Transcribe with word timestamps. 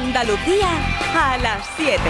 Andalucía 0.00 0.68
a 1.12 1.36
las 1.38 1.66
7. 1.76 2.00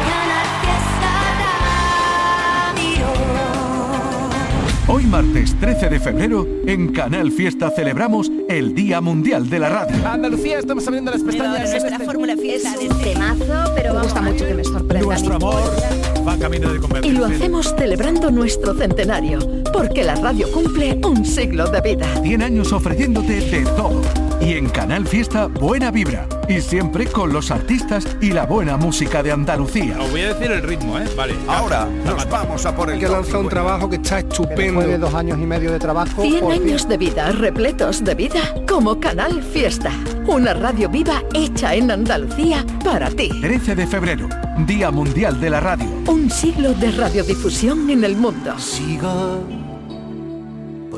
Hoy 4.88 5.04
martes 5.04 5.58
13 5.58 5.88
de 5.88 5.98
febrero, 5.98 6.46
en 6.66 6.92
Canal 6.92 7.32
Fiesta 7.32 7.70
celebramos 7.70 8.30
el 8.50 8.74
Día 8.74 9.00
Mundial 9.00 9.48
de 9.48 9.58
la 9.58 9.70
Radio. 9.70 10.06
Andalucía, 10.06 10.58
estamos 10.58 10.86
abriendo 10.86 11.10
las 11.10 11.22
pestañas. 11.22 11.70
Nuestra 11.70 11.88
este 11.94 12.04
fórmula 12.04 12.36
fiesta 12.36 12.74
es 12.74 12.90
un 12.90 13.00
temazo, 13.00 13.72
pero 13.74 13.94
me 13.94 14.02
gusta 14.02 14.20
mucho 14.20 14.46
que 14.46 14.54
me 14.54 14.64
sorprenda. 14.64 15.06
Nuestro 15.06 15.34
amor 15.36 15.62
va 16.28 16.36
camino 16.36 16.70
de 16.70 16.80
convertirse. 16.80 17.16
Y 17.16 17.18
lo 17.18 17.24
hacemos 17.24 17.74
celebrando 17.78 18.30
nuestro 18.30 18.74
centenario, 18.74 19.38
porque 19.72 20.04
la 20.04 20.14
radio 20.14 20.46
cumple 20.52 21.00
un 21.06 21.24
siglo 21.24 21.66
de 21.70 21.80
vida. 21.80 22.06
100 22.22 22.42
años 22.42 22.70
ofreciéndote 22.70 23.40
de 23.40 23.62
todo. 23.64 24.27
Y 24.40 24.52
en 24.52 24.68
Canal 24.68 25.06
Fiesta, 25.06 25.46
buena 25.46 25.90
vibra. 25.90 26.28
Y 26.48 26.60
siempre 26.60 27.06
con 27.06 27.32
los 27.32 27.50
artistas 27.50 28.06
y 28.20 28.30
la 28.30 28.46
buena 28.46 28.76
música 28.76 29.22
de 29.22 29.32
Andalucía. 29.32 29.98
Os 30.00 30.10
voy 30.10 30.22
a 30.22 30.34
decir 30.34 30.50
el 30.50 30.62
ritmo, 30.62 30.98
¿eh? 30.98 31.04
Vale. 31.16 31.34
Ahora 31.46 31.86
nos 32.04 32.28
vamos 32.30 32.64
a 32.64 32.74
por 32.74 32.90
el 32.90 32.98
que 32.98 33.08
lanzar 33.08 33.40
un 33.40 33.48
trabajo 33.48 33.90
que 33.90 33.96
está 33.96 34.20
estupendo. 34.20 34.80
Después 34.80 34.86
de 34.86 34.98
dos 34.98 35.14
años 35.14 35.38
y 35.38 35.46
medio 35.46 35.72
de 35.72 35.78
trabajo. 35.78 36.22
100 36.22 36.52
años 36.52 36.88
de 36.88 36.96
vida, 36.96 37.32
repletos 37.32 38.04
de 38.04 38.14
vida, 38.14 38.40
como 38.68 39.00
Canal 39.00 39.42
Fiesta. 39.42 39.92
Una 40.26 40.54
radio 40.54 40.88
viva 40.88 41.22
hecha 41.34 41.74
en 41.74 41.90
Andalucía 41.90 42.64
para 42.84 43.10
ti. 43.10 43.30
13 43.40 43.74
de 43.74 43.86
febrero, 43.86 44.28
Día 44.66 44.90
Mundial 44.90 45.40
de 45.40 45.50
la 45.50 45.60
Radio. 45.60 45.86
Un 46.06 46.30
siglo 46.30 46.72
de 46.74 46.92
radiodifusión 46.92 47.90
en 47.90 48.04
el 48.04 48.16
mundo. 48.16 48.58
Sigo 48.58 49.42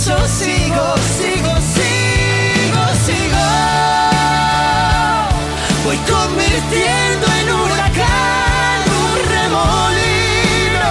eso 0.00 0.16
sigo, 0.28 0.86
sigo, 1.18 1.52
sigo, 1.74 2.82
sigo. 3.04 3.46
Voy 5.84 5.98
convirtiendo 6.14 7.26
en 7.40 7.46
huracán 7.58 8.80
un 9.06 9.18
remolino, 9.34 10.90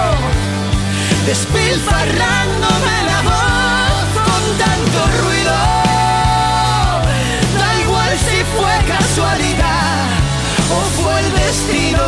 despilfarrándome 1.24 2.96
la 3.10 3.20
voz 3.30 4.08
con 4.28 4.42
tanto 4.64 4.98
ruido. 5.22 5.56
Da 7.60 7.68
igual 7.84 8.12
si 8.28 8.38
fue 8.54 8.74
casualidad 8.94 10.04
o 10.70 10.78
fue 11.00 11.20
el 11.20 11.32
destino. 11.32 12.07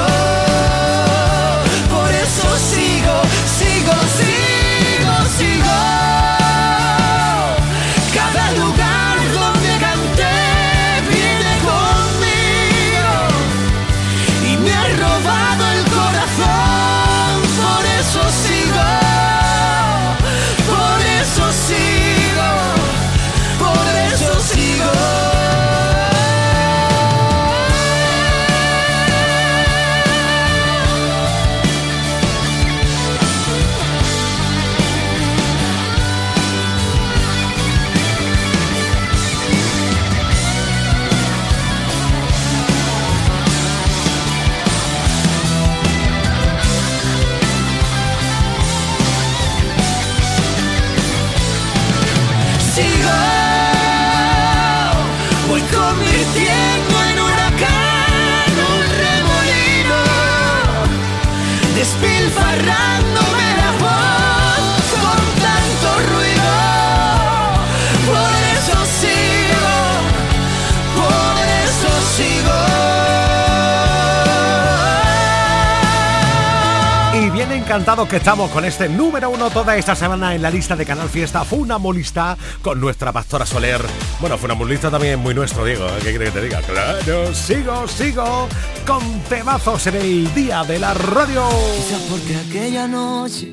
Que 78.10 78.16
estamos 78.16 78.50
con 78.50 78.64
este 78.64 78.88
número 78.88 79.30
uno 79.30 79.50
toda 79.50 79.76
esta 79.76 79.94
semana 79.94 80.34
en 80.34 80.42
la 80.42 80.50
lista 80.50 80.74
de 80.74 80.84
Canal 80.84 81.08
Fiesta 81.08 81.44
Funamolista 81.44 82.36
con 82.60 82.80
nuestra 82.80 83.12
pastora 83.12 83.46
Soler. 83.46 83.80
Bueno, 84.20 84.36
Funamolista 84.36 84.90
también 84.90 85.12
es 85.14 85.18
muy 85.20 85.32
nuestro, 85.32 85.64
Diego. 85.64 85.86
¿eh? 85.86 85.98
¿Qué 86.02 86.10
quiere 86.10 86.24
que 86.24 86.30
te 86.32 86.42
diga? 86.42 86.60
Claro, 86.62 87.32
sigo, 87.32 87.86
sigo 87.86 88.48
con 88.84 89.20
temazos 89.28 89.86
en 89.86 89.94
el 89.94 90.34
día 90.34 90.64
de 90.64 90.80
la 90.80 90.92
radio. 90.92 91.48
Quizás 91.76 92.02
porque 92.10 92.36
aquella 92.36 92.88
noche 92.88 93.46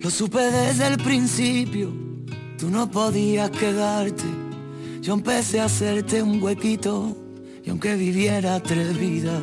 Lo 0.00 0.10
supe 0.10 0.38
desde 0.38 0.86
el 0.86 0.98
principio, 0.98 1.92
tú 2.58 2.70
no 2.70 2.88
podías 2.88 3.50
quedarte. 3.50 4.24
Yo 5.00 5.14
empecé 5.14 5.60
a 5.60 5.64
hacerte 5.64 6.22
un 6.22 6.40
huequito 6.40 7.16
y 7.64 7.70
aunque 7.70 7.96
viviera 7.96 8.60
tres 8.60 8.96
vidas, 8.96 9.42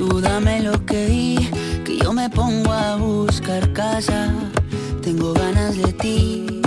Tú 0.00 0.18
dame 0.18 0.62
lo 0.62 0.86
que 0.86 1.08
di, 1.08 1.50
que 1.84 1.98
yo 1.98 2.14
me 2.14 2.30
pongo 2.30 2.72
a 2.72 2.96
buscar 2.96 3.70
casa. 3.74 4.32
Tengo 5.02 5.34
ganas 5.34 5.76
de 5.76 5.92
ti, 5.92 6.62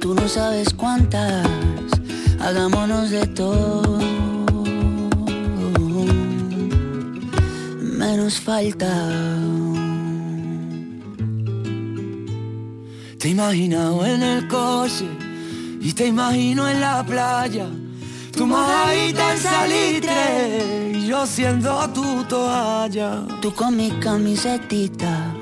tú 0.00 0.12
no 0.12 0.26
sabes 0.26 0.74
cuántas. 0.74 1.46
Hagámonos 2.40 3.10
de 3.10 3.28
todo. 3.28 4.00
Menos 7.80 8.40
falta. 8.40 8.92
Te 13.18 13.28
he 13.28 13.30
imaginado 13.30 14.04
en 14.04 14.22
el 14.24 14.48
coche 14.48 15.06
y 15.80 15.92
te 15.92 16.08
imagino 16.08 16.68
en 16.68 16.80
la 16.80 17.06
playa. 17.06 17.68
Tu 18.36 18.46
mojadita 18.46 19.32
en 19.32 19.38
salitre 19.38 20.92
y 20.92 21.06
yo 21.06 21.26
siendo 21.26 21.88
tu 21.94 22.22
toalla. 22.24 23.22
Tú 23.40 23.54
con 23.54 23.74
mi 23.76 23.90
camisetita 23.92 25.34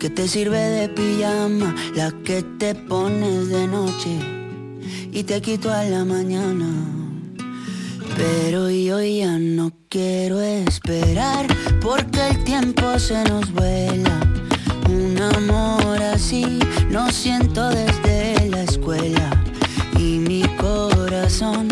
que 0.00 0.10
te 0.10 0.26
sirve 0.26 0.58
de 0.58 0.88
pijama, 0.88 1.72
la 1.94 2.10
que 2.24 2.42
te 2.58 2.74
pones 2.74 3.48
de 3.48 3.68
noche 3.68 4.18
y 5.12 5.22
te 5.22 5.40
quito 5.40 5.70
a 5.70 5.84
la 5.84 6.04
mañana. 6.04 6.66
Pero 8.16 8.68
yo 8.70 9.00
ya 9.00 9.38
no 9.38 9.70
quiero 9.88 10.40
esperar 10.40 11.46
porque 11.80 12.28
el 12.30 12.42
tiempo 12.42 12.98
se 12.98 13.22
nos 13.22 13.52
vuela. 13.52 14.18
Un 14.88 15.16
amor 15.36 16.02
así 16.02 16.58
no 16.90 17.08
siento 17.12 17.68
desde 17.68 18.48
la 18.48 18.64
escuela. 18.64 19.30
Y 19.96 20.18
mi 20.18 20.42
corazón 20.56 21.71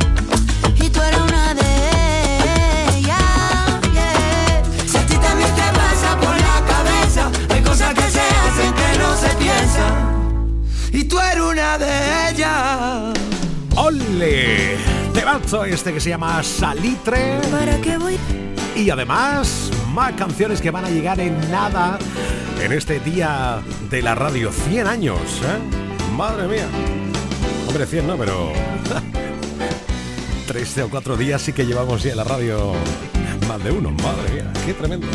Y 10.91 11.03
tú 11.05 11.19
eres 11.19 11.41
una 11.41 11.77
de 11.77 12.29
ellas. 12.29 13.13
¡Ole! 13.75 14.77
Temazo 15.13 15.65
este 15.65 15.93
que 15.93 15.99
se 15.99 16.09
llama 16.09 16.43
Salitre. 16.43 17.39
¿Para 17.51 17.79
qué 17.81 17.97
voy? 17.97 18.17
Y 18.75 18.89
además, 18.89 19.71
más 19.93 20.13
canciones 20.13 20.61
que 20.61 20.71
van 20.71 20.85
a 20.85 20.89
llegar 20.89 21.19
en 21.19 21.39
nada 21.51 21.97
en 22.61 22.71
este 22.71 22.99
día 22.99 23.61
de 23.89 24.01
la 24.01 24.15
radio. 24.15 24.51
100 24.51 24.87
años, 24.87 25.19
¿eh? 25.19 26.15
Madre 26.15 26.47
mía. 26.47 26.67
Hombre, 27.67 27.85
100 27.85 28.07
no, 28.07 28.17
pero... 28.17 28.51
13 30.47 30.83
o 30.83 30.89
4 30.89 31.15
días 31.15 31.41
sí 31.41 31.53
que 31.53 31.65
llevamos 31.65 32.03
ya 32.03 32.11
en 32.11 32.17
la 32.17 32.23
radio 32.23 32.73
más 33.47 33.63
de 33.63 33.71
uno. 33.71 33.91
Madre 33.91 34.33
mía, 34.33 34.51
qué 34.65 34.73
tremendo. 34.73 35.07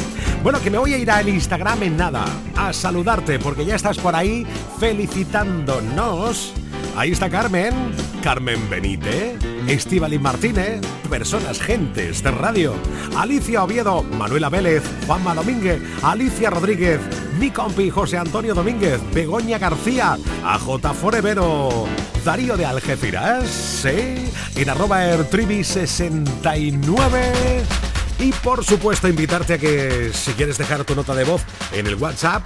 Bueno, 0.47 0.63
que 0.63 0.71
me 0.71 0.79
voy 0.79 0.95
a 0.95 0.99
ir 0.99 1.11
al 1.11 1.29
Instagram 1.29 1.83
en 1.83 1.97
nada, 1.97 2.25
a 2.55 2.73
saludarte, 2.73 3.41
porque 3.41 3.65
ya 3.65 3.75
estás 3.75 3.99
por 3.99 4.15
ahí 4.15 4.47
felicitándonos. 4.79 6.53
Ahí 6.97 7.11
está 7.11 7.29
Carmen, 7.29 7.75
Carmen 8.23 8.71
Benítez, 8.71 9.41
Estivali 9.67 10.21
Martínez, 10.21 10.83
personas, 11.11 11.61
gentes 11.61 12.23
de 12.23 12.31
radio, 12.31 12.75
Alicia 13.17 13.65
Oviedo, 13.65 14.05
Manuela 14.05 14.49
Vélez, 14.49 14.85
Juanma 15.09 15.35
Domínguez, 15.35 15.83
Alicia 16.05 16.49
Rodríguez, 16.49 17.01
mi 17.41 17.51
compi 17.51 17.91
José 17.91 18.17
Antonio 18.17 18.55
Domínguez, 18.55 19.01
Begoña 19.13 19.59
García, 19.59 20.17
AJ 20.45 20.95
Forevero, 20.95 21.87
Darío 22.25 22.57
de 22.57 22.67
Algeciras, 22.67 23.49
sí, 23.49 24.31
en 24.55 24.71
arroba 24.71 25.07
ertribi69 25.07 27.96
y 28.19 28.33
por 28.33 28.65
supuesto 28.65 29.09
invitarte 29.09 29.55
a 29.55 29.59
que 29.59 30.11
si 30.15 30.33
quieres 30.33 30.59
dejar 30.59 30.85
tu 30.85 30.95
nota 30.95 31.15
de 31.15 31.25
voz 31.25 31.43
en 31.73 31.87
el 31.87 31.97
WhatsApp, 31.97 32.45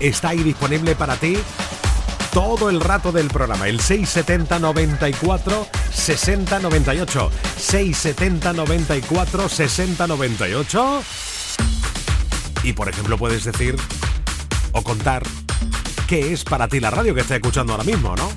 está 0.00 0.30
ahí 0.30 0.42
disponible 0.42 0.94
para 0.94 1.16
ti 1.16 1.36
todo 2.32 2.70
el 2.70 2.80
rato 2.80 3.12
del 3.12 3.28
programa. 3.28 3.68
El 3.68 3.80
670 3.80 4.58
94 4.58 5.68
60 5.92 6.58
98. 6.60 7.30
670 7.56 8.52
94 8.52 9.48
60 9.48 10.06
98. 10.06 11.02
Y 12.64 12.72
por 12.72 12.88
ejemplo 12.88 13.18
puedes 13.18 13.44
decir 13.44 13.76
o 14.72 14.82
contar 14.82 15.22
qué 16.06 16.32
es 16.32 16.44
para 16.44 16.68
ti 16.68 16.80
la 16.80 16.90
radio 16.90 17.14
que 17.14 17.20
estás 17.20 17.36
escuchando 17.36 17.72
ahora 17.72 17.84
mismo, 17.84 18.16
¿no? 18.16 18.30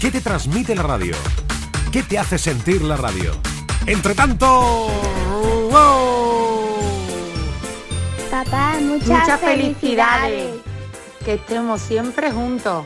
¿Qué 0.00 0.10
te 0.10 0.20
transmite 0.20 0.74
la 0.74 0.82
radio? 0.82 1.14
¿Qué 1.92 2.02
te 2.02 2.18
hace 2.18 2.38
sentir 2.38 2.82
la 2.82 2.96
radio? 2.96 3.51
Entre 3.86 4.14
tanto... 4.14 4.46
¡wow! 5.70 6.80
Papá, 8.30 8.76
muchas, 8.80 9.08
Muchas 9.08 9.40
felicidades. 9.40 9.40
felicidades. 9.40 10.60
Que 11.24 11.34
estemos 11.34 11.80
siempre 11.80 12.30
juntos. 12.30 12.84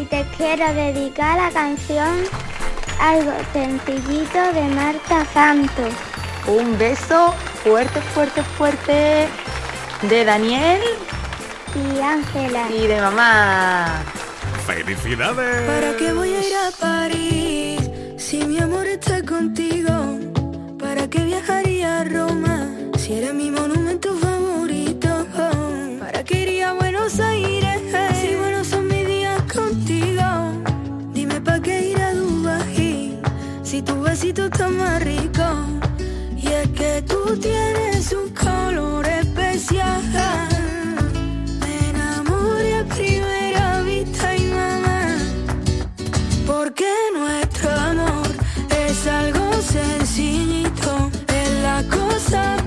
Y 0.00 0.04
te 0.04 0.24
quiero 0.36 0.72
dedicar 0.74 1.38
la 1.38 1.50
canción 1.50 2.22
Algo 3.00 3.32
sencillito 3.52 4.52
de 4.54 4.68
Marta 4.74 5.24
Santos. 5.32 5.92
Un 6.46 6.78
beso 6.78 7.34
fuerte, 7.64 8.00
fuerte, 8.00 8.42
fuerte. 8.56 9.28
De 10.02 10.24
Daniel 10.24 10.80
y 11.74 12.00
Ángela. 12.00 12.68
y 12.70 12.86
de 12.86 13.00
mamá. 13.00 14.02
¡Felicidades! 14.66 15.66
¿Para 15.66 15.96
qué 15.96 16.12
voy 16.12 16.34
a 16.34 16.40
ir 16.40 16.54
a 16.56 16.70
París 16.78 17.77
si 18.18 18.44
mi 18.44 18.58
amor 18.58 18.86
está 18.86 19.22
contigo? 19.22 20.18
¿Para 20.78 21.08
qué 21.08 21.24
viajaría 21.24 22.00
a 22.00 22.04
Roma 22.04 22.68
si 22.98 23.14
era 23.14 23.32
mi 23.32 23.50
monumento 23.50 24.12
favorito? 24.14 25.26
¿Para 26.00 26.24
qué 26.24 26.42
iría 26.42 26.70
a 26.70 26.74
Buenos 26.74 27.20
Aires 27.20 27.80
si 28.20 28.34
buenos 28.34 28.66
son 28.66 28.88
mis 28.88 29.06
días 29.06 29.40
contigo? 29.42 30.28
Dime 31.14 31.40
para 31.40 31.60
qué 31.60 31.90
ir 31.90 32.00
a 32.00 32.12
Dubai 32.12 33.18
si 33.62 33.82
tu 33.82 34.00
besito 34.02 34.46
está 34.46 34.68
más 34.68 35.02
rico. 35.02 35.46
Y 36.36 36.48
es 36.48 36.68
que 36.70 37.02
tú 37.02 37.36
tienes 37.38 38.12
un 38.12 38.28
color 38.30 39.06
especial. 39.06 40.57
La 52.30 52.57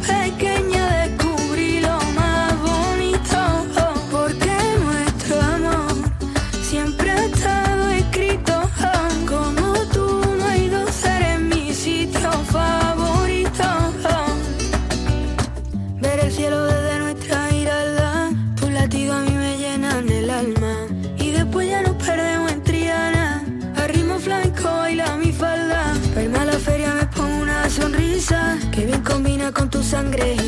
sangre 29.92 30.41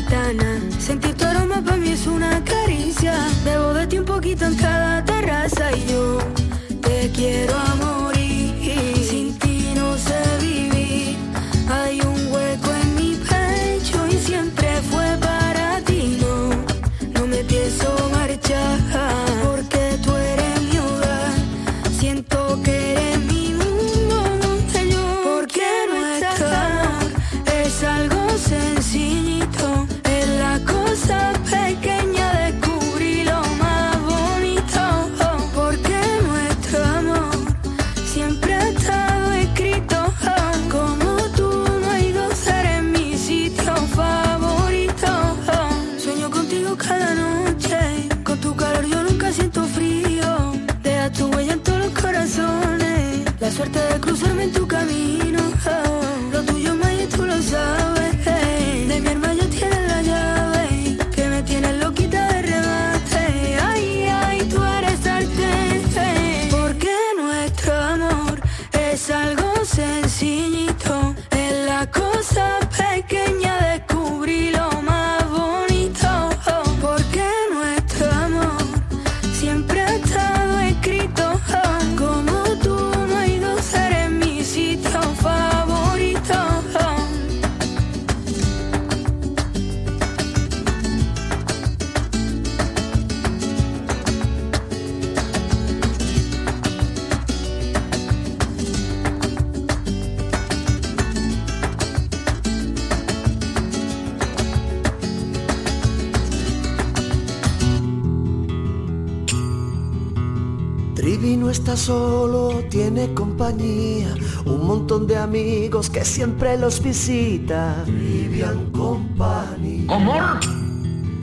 No 111.36 111.50
está 111.50 111.76
solo, 111.76 112.62
tiene 112.70 113.12
compañía, 113.12 114.14
un 114.46 114.66
montón 114.66 115.06
de 115.06 115.16
amigos 115.16 115.90
que 115.90 116.04
siempre 116.04 116.56
los 116.56 116.82
visita. 116.82 117.82
Trivian 117.84 118.70
Company. 118.70 119.84
¿Cómo? 119.86 120.14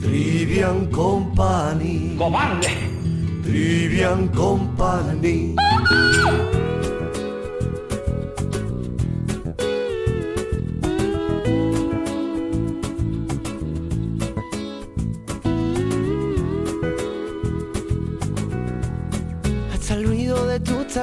Trivian 0.00 0.86
Company. 0.86 2.14
¡Cobarde! 2.18 2.68
Trivian 3.42 4.28
Company. 4.28 5.56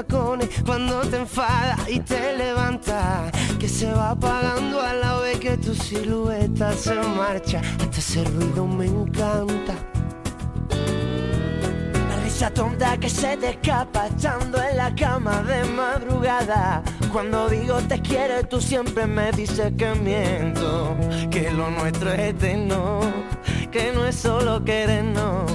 Cuando 0.04 1.02
te 1.02 1.18
enfadas 1.18 1.80
y 1.90 2.00
te 2.00 2.38
levantas. 2.38 3.32
Que 3.60 3.68
se 3.68 3.92
va 3.92 4.12
apagando 4.12 4.82
a 4.82 4.94
la 4.94 5.20
vez 5.20 5.40
que 5.40 5.58
tu 5.58 5.74
silueta 5.76 6.74
se 6.74 6.96
marcha. 6.96 7.62
Hasta 7.80 7.98
ese 7.98 8.24
ruido 8.24 8.66
me 8.66 8.86
encanta. 8.86 9.74
La 12.10 12.16
risa 12.24 12.50
tonta 12.52 12.98
que 12.98 13.10
se 13.10 13.36
te 13.38 13.50
escapa 13.50 14.08
estando 14.08 14.62
en 14.62 14.78
la 14.78 14.94
cama 14.96 15.42
de 15.44 15.64
madrugada. 15.66 16.84
Cuando 17.12 17.50
digo 17.50 17.78
te 17.88 18.00
quiero, 18.02 18.44
tú 18.48 18.62
siempre 18.62 19.06
me 19.06 19.32
dices 19.32 19.74
que 19.78 19.94
miento. 19.96 20.96
Que 21.30 21.52
lo 21.52 21.70
nuestro 21.72 22.12
es 22.12 22.20
eterno. 22.20 23.02
Que 23.72 23.92
no 23.94 24.06
es 24.06 24.16
solo 24.16 24.64
querernos. 24.64 25.52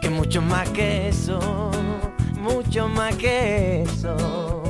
Que 0.00 0.10
mucho 0.10 0.42
más 0.42 0.68
que 0.70 1.08
eso. 1.08 1.70
Mucho 2.40 2.88
más 2.88 3.14
que 3.16 3.82
eso. 3.82 4.62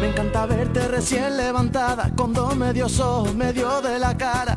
Me 0.00 0.08
encanta 0.08 0.46
verte 0.46 0.88
recién 0.88 1.36
levantada, 1.36 2.10
con 2.16 2.32
dos 2.32 2.56
medios 2.56 2.98
ojos, 2.98 3.34
medio 3.34 3.80
de 3.80 3.98
la 3.98 4.16
cara. 4.16 4.56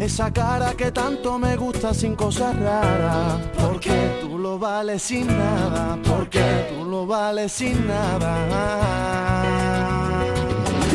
Esa 0.00 0.32
cara 0.32 0.72
que 0.74 0.90
tanto 0.90 1.38
me 1.38 1.56
gusta 1.56 1.92
sin 1.92 2.16
cosas 2.16 2.58
raras. 2.58 3.40
Porque 3.60 4.18
tú 4.22 4.38
lo 4.38 4.58
vales 4.58 5.02
sin 5.02 5.26
nada, 5.26 5.98
porque 6.02 6.70
tú 6.70 6.84
lo 6.84 7.06
vales 7.06 7.52
sin 7.52 7.86
nada. 7.86 9.42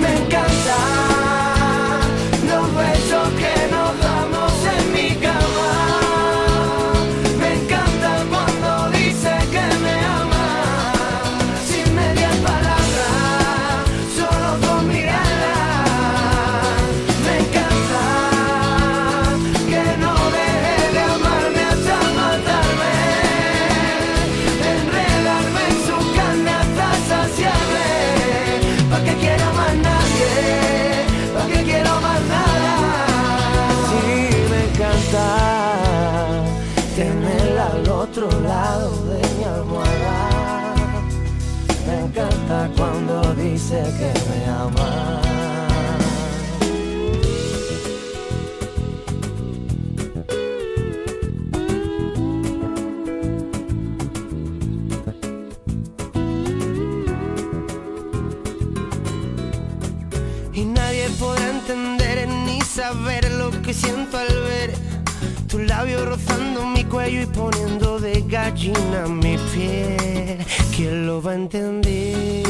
Me 0.02 0.26
encanta 0.26 1.31
otro 38.02 38.28
lado 38.42 38.90
de 39.06 39.22
mi 39.38 39.44
almohada. 39.44 40.74
Me 41.86 42.00
encanta 42.00 42.70
cuando 42.76 43.22
dice 43.36 43.84
que 43.98 44.12
me 44.30 44.46
ama. 44.50 45.22
Y 60.54 60.66
nadie 60.66 61.08
podrá 61.20 61.50
entender 61.50 62.28
ni 62.28 62.62
saber 62.62 63.30
lo 63.32 63.52
que 63.62 63.74
siento 63.74 64.18
al 64.18 64.28
ver 64.28 64.74
tus 65.48 65.62
labios 65.62 66.04
rozando 66.06 66.71
cuello 66.92 67.22
y 67.22 67.26
poniendo 67.26 68.00
de 68.00 68.22
gallina 68.28 69.08
mi 69.08 69.38
piel. 69.54 70.46
¿Quién 70.76 71.08
lo 71.08 71.22
va 71.22 71.32
a 71.32 71.36
entender? 71.36 72.44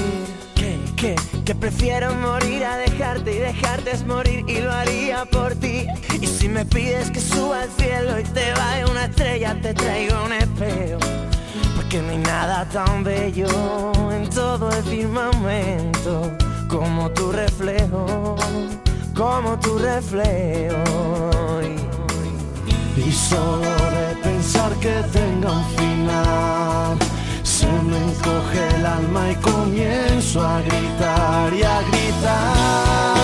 Que, 0.56 0.80
que, 0.96 1.16
que 1.46 1.56
prefiero 1.56 2.14
morir 2.16 2.66
a 2.66 2.78
dejarte 2.78 3.36
y 3.36 3.38
dejarte 3.38 3.92
es 3.92 4.06
morir 4.06 4.44
y 4.48 4.60
lo 4.60 4.72
haría 4.72 5.26
por 5.26 5.54
ti. 5.56 5.86
Y 6.20 6.26
si 6.26 6.50
me 6.50 6.66
pides 6.66 7.12
que 7.12 7.20
suba 7.20 7.62
al 7.62 7.70
cielo 7.70 8.20
y 8.20 8.24
te 8.24 8.52
vaya 8.54 8.88
una 8.88 9.06
estrella, 9.06 9.56
te 9.62 9.74
traigo 9.76 10.16
un 10.26 10.34
espejo. 10.34 11.00
Porque 11.76 12.02
no 12.02 12.10
hay 12.10 12.18
nada 12.18 12.68
tan 12.70 13.04
bello 13.04 13.48
en 14.12 14.28
todo 14.30 14.72
el 14.72 14.84
firmamento 14.84 16.32
como 16.68 17.12
tu 17.12 17.32
reflejo, 17.32 18.38
como 19.16 19.60
tu 19.60 19.78
reflejo. 19.78 21.58
Y, 22.98 23.12
solo 23.12 23.92
pensar 24.42 24.74
que 24.80 25.04
tenga 25.14 25.52
un 25.52 25.66
final, 25.78 26.98
se 27.44 27.68
me 27.68 27.98
encoge 27.98 28.76
el 28.76 28.86
alma 28.86 29.32
y 29.32 29.36
comienzo 29.36 30.42
a 30.42 30.62
gritar 30.62 31.54
y 31.54 31.62
a 31.62 31.82
gritar. 31.82 33.21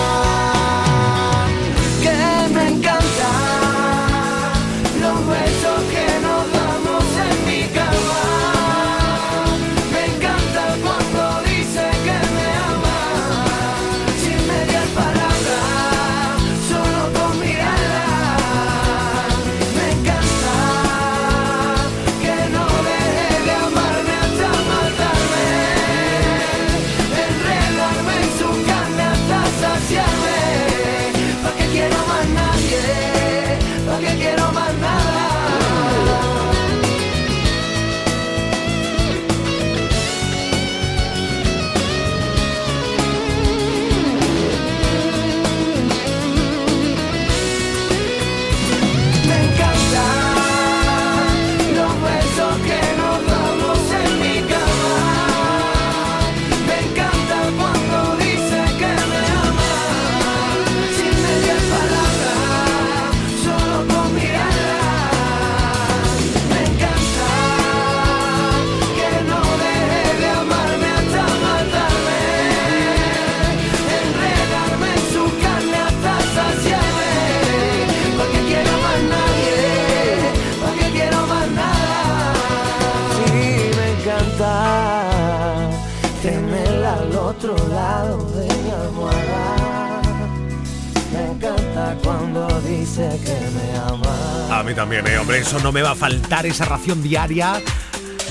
No 95.68 95.72
me 95.72 95.82
va 95.82 95.90
a 95.90 95.94
faltar, 95.94 96.46
esa 96.46 96.64
ración 96.64 97.02
diaria 97.02 97.60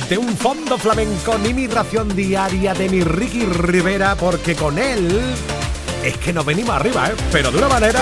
de 0.09 0.17
un 0.17 0.35
fondo 0.35 0.75
flamenco, 0.75 1.37
ni 1.37 1.53
mi 1.53 1.67
ración 1.67 2.15
diaria 2.15 2.73
de 2.73 2.89
mi 2.89 3.03
Ricky 3.03 3.45
Rivera, 3.45 4.15
porque 4.15 4.55
con 4.55 4.79
él 4.79 5.21
es 6.03 6.17
que 6.17 6.33
nos 6.33 6.43
venimos 6.43 6.75
arriba, 6.75 7.09
¿eh? 7.09 7.15
Pero 7.31 7.51
de 7.51 7.59
una 7.59 7.67
manera... 7.67 8.01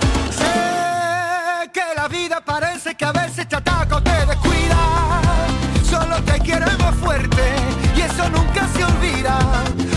Eso 8.13 8.29
nunca 8.29 8.67
se 8.75 8.83
olvida. 8.83 9.39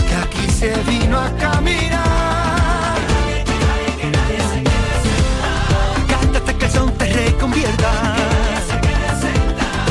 Que 0.07 0.15
aquí 0.15 0.49
se 0.49 0.73
vino 0.83 1.19
a 1.19 1.29
caminar. 1.37 2.95
Cántate 6.07 6.55
que 6.55 6.65
el 6.65 6.71
son 6.71 6.91
te 6.97 7.05
reconvierta. 7.05 7.91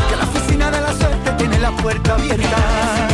Que 0.09 0.17
la 0.17 0.25
oficina 0.25 0.71
de 0.71 0.81
la 0.81 0.93
suerte 0.93 1.31
tiene 1.39 1.59
la 1.59 1.71
puerta 1.71 2.15
abierta. 2.15 3.14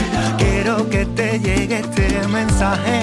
que 0.89 1.05
te 1.05 1.39
llegue 1.39 1.79
este 1.79 2.27
mensaje. 2.27 3.01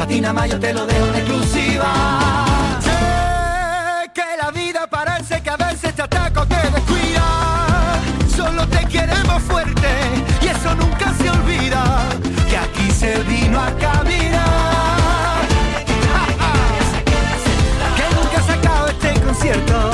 A 0.00 0.06
ti 0.06 0.20
nada 0.20 0.34
más 0.34 0.50
yo 0.50 0.58
te 0.58 0.72
lo 0.72 0.86
dejo 0.86 1.06
en 1.06 1.14
exclusiva. 1.16 2.46
Sé 2.80 4.10
que 4.12 4.24
la 4.42 4.50
vida 4.50 4.86
parece 4.88 5.40
que 5.42 5.50
a 5.50 5.56
veces 5.56 5.94
te 5.94 6.02
ataca 6.02 6.40
o 6.42 6.46
te 6.46 6.56
descuida. 6.56 8.00
Solo 8.34 8.66
te 8.68 8.86
queremos 8.86 9.42
fuerte 9.42 9.88
y 10.42 10.46
eso 10.46 10.74
nunca 10.74 11.12
se 11.14 11.30
olvida. 11.30 11.84
Que 12.48 12.56
aquí 12.56 12.90
se 12.90 13.18
vino 13.24 13.60
a 13.60 13.70
caminar. 13.76 15.40
Que 17.96 18.06
nunca 18.16 18.42
se 18.46 18.52
acaba 18.52 18.90
este 18.90 19.20
concierto. 19.20 19.90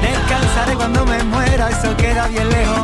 Descansaré 0.00 0.74
cuando 0.74 1.04
me 1.06 1.22
muera, 1.24 1.70
eso 1.70 1.96
queda 1.96 2.28
bien 2.28 2.48
lejos. 2.48 2.77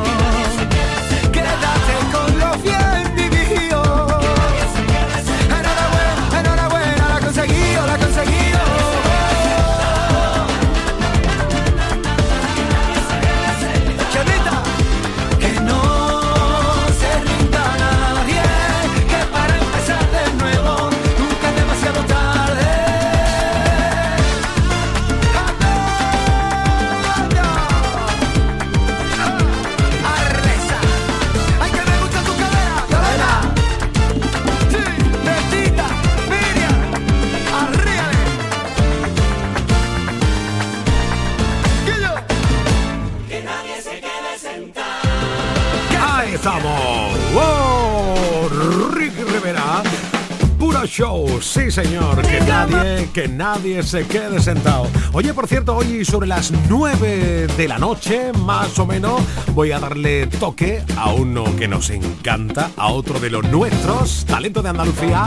Que 53.15 53.29
nadie 53.29 53.83
se 53.85 54.07
quede 54.09 54.41
sentado. 54.43 54.89
Oye, 55.13 55.33
por 55.33 55.47
cierto, 55.47 55.77
hoy 55.77 56.05
sobre 56.05 56.27
las 56.27 56.51
9 56.69 57.47
de 57.57 57.69
la 57.69 57.79
noche, 57.79 58.33
más 58.33 58.77
o 58.81 58.87
menos, 58.87 59.23
voy 59.53 59.71
a 59.71 59.79
darle 59.79 60.27
toque 60.27 60.83
a 60.99 61.13
uno 61.13 61.45
que 61.57 61.69
nos 61.69 61.91
encanta, 61.91 62.71
a 62.77 62.89
otro 62.89 63.21
de 63.21 63.31
los 63.31 63.45
nuestros, 63.45 64.25
talento 64.27 64.63
de 64.63 64.71
Andalucía, 64.71 65.25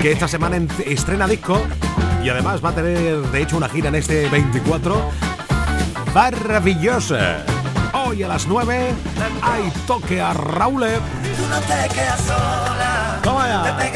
que 0.00 0.12
esta 0.12 0.28
semana 0.28 0.56
en- 0.56 0.68
estrena 0.86 1.26
disco 1.26 1.60
y 2.22 2.28
además 2.28 2.64
va 2.64 2.68
a 2.68 2.74
tener, 2.76 3.18
de 3.18 3.42
hecho, 3.42 3.56
una 3.56 3.68
gira 3.68 3.88
en 3.88 3.96
este 3.96 4.28
24 4.28 5.10
maravillosa. 6.14 7.38
Hoy 8.06 8.22
a 8.22 8.28
las 8.28 8.46
9 8.46 8.92
hay 9.42 9.72
toque 9.88 10.20
a 10.20 10.32
Raúl. 10.34 10.84
Tú 10.84 11.46
no 11.48 11.58
te 11.60 11.94
quedas 11.94 12.20
sola. 12.20 13.18
Toma 13.22 13.48
ya. 13.48 13.76
Te 13.76 13.90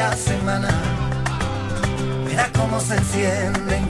primera 0.00 0.16
semana. 0.16 0.68
Verás 2.24 2.50
cómo 2.56 2.80
se 2.80 2.96
encienden. 2.96 3.88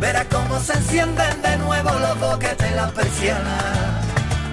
Verás 0.00 0.26
cómo 0.30 0.60
se 0.60 0.74
encienden 0.74 1.42
de 1.42 1.56
nuevo 1.58 1.90
los 1.90 2.20
boquetes 2.20 2.68
en 2.68 2.76
la 2.76 2.88
persiana. 2.88 3.58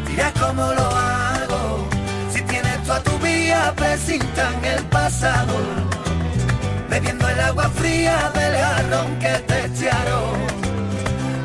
Dirás 0.08 0.32
cómo 0.40 0.64
lo 0.74 0.86
hago. 0.96 1.88
Si 2.32 2.42
tienes 2.44 2.82
tú 2.84 2.94
a 2.94 3.02
tu 3.02 3.18
vía, 3.20 3.74
presintan 3.76 4.64
el 4.64 4.84
pasado. 4.86 5.54
Bebiendo 6.90 7.28
el 7.28 7.40
agua 7.42 7.70
fría 7.76 8.32
del 8.34 8.56
jarrón 8.56 9.20
que 9.20 9.34
te 9.48 9.66
echaron 9.66 10.36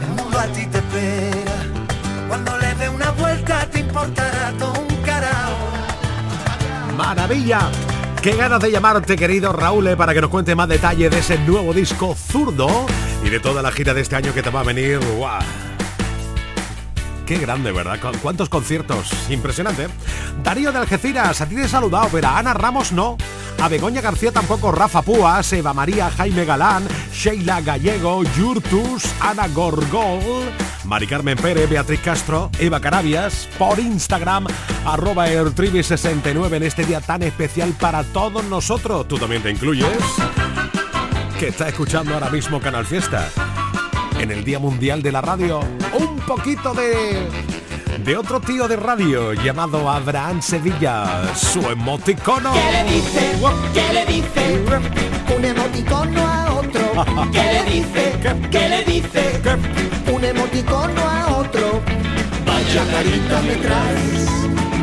el 0.02 0.08
mundo 0.16 0.38
a 0.38 0.46
ti 0.54 0.66
te 0.66 0.78
espera. 0.78 1.58
Cuando 2.28 2.56
le 2.58 2.74
dé 2.74 2.88
una 2.88 3.10
vuelta 3.12 3.66
te 3.72 3.80
importará 3.80 4.52
todo 4.58 4.80
un 4.80 4.96
carajo. 5.02 5.56
Maravilla. 6.96 7.89
Qué 8.22 8.36
ganas 8.36 8.60
de 8.60 8.70
llamarte, 8.70 9.16
querido 9.16 9.50
Raúl, 9.52 9.86
eh, 9.88 9.96
para 9.96 10.12
que 10.12 10.20
nos 10.20 10.28
cuente 10.28 10.54
más 10.54 10.68
detalles 10.68 11.10
de 11.10 11.18
ese 11.20 11.38
nuevo 11.38 11.72
disco 11.72 12.14
zurdo 12.14 12.68
y 13.24 13.30
de 13.30 13.40
toda 13.40 13.62
la 13.62 13.72
gira 13.72 13.94
de 13.94 14.02
este 14.02 14.14
año 14.16 14.34
que 14.34 14.42
te 14.42 14.50
va 14.50 14.60
a 14.60 14.64
venir. 14.64 15.00
Qué 17.24 17.38
grande, 17.38 17.72
¿verdad? 17.72 17.98
Cu- 17.98 18.18
¿Cuántos 18.20 18.50
conciertos? 18.50 19.10
Impresionante. 19.30 19.88
Darío 20.42 20.70
de 20.70 20.78
Algeciras, 20.78 21.40
a 21.40 21.46
ti 21.48 21.54
te 21.54 21.66
saludado, 21.66 22.08
pero 22.12 22.28
a 22.28 22.38
Ana 22.38 22.52
Ramos 22.52 22.92
no. 22.92 23.16
A 23.58 23.68
Begoña 23.68 24.02
García 24.02 24.32
tampoco, 24.32 24.70
Rafa 24.70 25.00
Púas, 25.00 25.50
Eva 25.54 25.72
María, 25.72 26.10
Jaime 26.10 26.44
Galán, 26.44 26.86
Sheila 27.14 27.60
Gallego, 27.62 28.22
Yurtus, 28.36 29.04
Ana 29.20 29.48
Gorgol, 29.48 30.20
Mari 30.84 31.06
Carmen 31.06 31.36
Pérez, 31.36 31.68
Beatriz 31.68 32.00
Castro, 32.00 32.50
Eva 32.58 32.80
Carabias, 32.80 33.48
por 33.58 33.78
Instagram, 33.78 34.46
arroba 34.84 35.28
Ertrivi69 35.28 36.54
en 36.54 36.62
este 36.62 36.84
día 36.84 37.00
tan 37.00 37.22
especial 37.22 37.74
para 37.78 38.02
todos 38.04 38.44
nosotros. 38.44 39.06
Tú 39.06 39.18
también 39.18 39.42
te 39.42 39.50
incluyes. 39.50 39.88
Que 41.38 41.48
está 41.48 41.68
escuchando 41.68 42.14
ahora 42.14 42.30
mismo 42.30 42.60
Canal 42.60 42.86
Fiesta 42.86 43.28
en 44.20 44.30
el 44.30 44.44
Día 44.44 44.58
Mundial 44.58 45.02
de 45.02 45.12
la 45.12 45.20
Radio. 45.20 45.60
Un 45.98 46.16
poquito 46.20 46.74
de. 46.74 47.59
De 48.04 48.16
otro 48.16 48.40
tío 48.40 48.68
de 48.68 48.76
radio 48.76 49.32
llamado 49.32 49.88
Abraham 49.90 50.40
Sevilla. 50.40 51.34
Su 51.34 51.60
emoticono. 51.68 52.52
¿Qué 52.52 52.72
le 52.72 52.92
dice? 52.92 53.32
¿Qué 53.74 53.92
le 53.92 54.06
dice? 54.06 55.36
Un 55.36 55.44
emoticono 55.44 56.26
a 56.26 56.52
otro. 56.52 56.82
¿Qué 57.32 57.42
le 57.42 57.70
dice? 57.70 58.12
¿Qué 58.50 58.68
le 58.68 58.84
dice? 58.84 59.40
Un 60.12 60.24
emoticono 60.24 61.00
a 61.02 61.36
otro. 61.38 61.80
Vaya 62.46 62.84
carita 62.90 63.42
me 63.42 63.54
traes. 63.56 64.28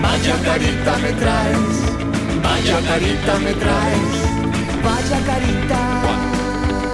Vaya 0.02 0.36
carita 0.44 0.98
me 0.98 1.12
traes. 1.14 1.98
Vaya 2.44 2.82
carita 2.88 3.40
me 3.40 3.54
traes. 3.54 4.84
Vaya 4.84 5.26
carita. 5.26 6.02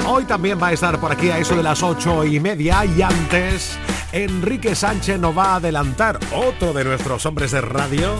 Hoy 0.08 0.24
también 0.26 0.62
va 0.62 0.68
a 0.68 0.74
estar 0.74 1.00
por 1.00 1.12
aquí 1.12 1.30
a 1.30 1.38
eso 1.38 1.56
de 1.56 1.64
las 1.64 1.82
ocho 1.82 2.24
y 2.24 2.40
media 2.40 2.86
y 2.86 3.02
antes 3.02 3.78
Enrique 4.14 4.76
Sánchez 4.76 5.20
nos 5.20 5.36
va 5.36 5.54
a 5.54 5.56
adelantar 5.56 6.20
otro 6.36 6.72
de 6.72 6.84
nuestros 6.84 7.26
hombres 7.26 7.50
de 7.50 7.62
radio 7.62 8.14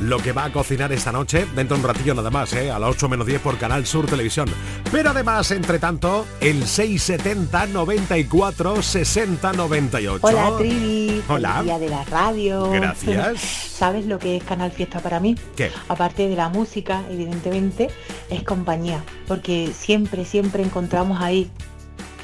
lo 0.00 0.18
que 0.18 0.32
va 0.32 0.44
a 0.44 0.52
cocinar 0.52 0.92
esta 0.92 1.12
noche, 1.12 1.46
dentro 1.54 1.76
de 1.76 1.82
un 1.82 1.88
ratillo 1.88 2.14
nada 2.14 2.30
más, 2.30 2.52
¿eh? 2.52 2.70
a 2.70 2.78
las 2.78 2.90
8 2.90 3.08
menos 3.08 3.26
10 3.26 3.40
por 3.40 3.58
Canal 3.58 3.86
Sur 3.86 4.06
Televisión. 4.06 4.48
Pero 4.90 5.10
además, 5.10 5.50
entre 5.50 5.78
tanto, 5.78 6.26
el 6.40 6.66
670 6.66 7.66
94 7.66 8.82
60 8.82 9.52
98. 9.52 10.26
Hola 10.26 10.56
Trivi, 10.56 11.22
Hola. 11.28 11.62
día 11.62 11.78
de 11.78 11.88
la 11.88 12.04
radio. 12.04 12.70
Gracias. 12.70 13.40
¿Sabes 13.78 14.06
lo 14.06 14.18
que 14.18 14.36
es 14.36 14.44
Canal 14.44 14.72
Fiesta 14.72 15.00
para 15.00 15.20
mí? 15.20 15.36
¿Qué? 15.56 15.70
Aparte 15.88 16.28
de 16.28 16.36
la 16.36 16.48
música, 16.48 17.02
evidentemente, 17.10 17.88
es 18.30 18.42
compañía, 18.42 19.02
porque 19.26 19.72
siempre, 19.76 20.24
siempre 20.24 20.62
encontramos 20.62 21.20
ahí 21.20 21.50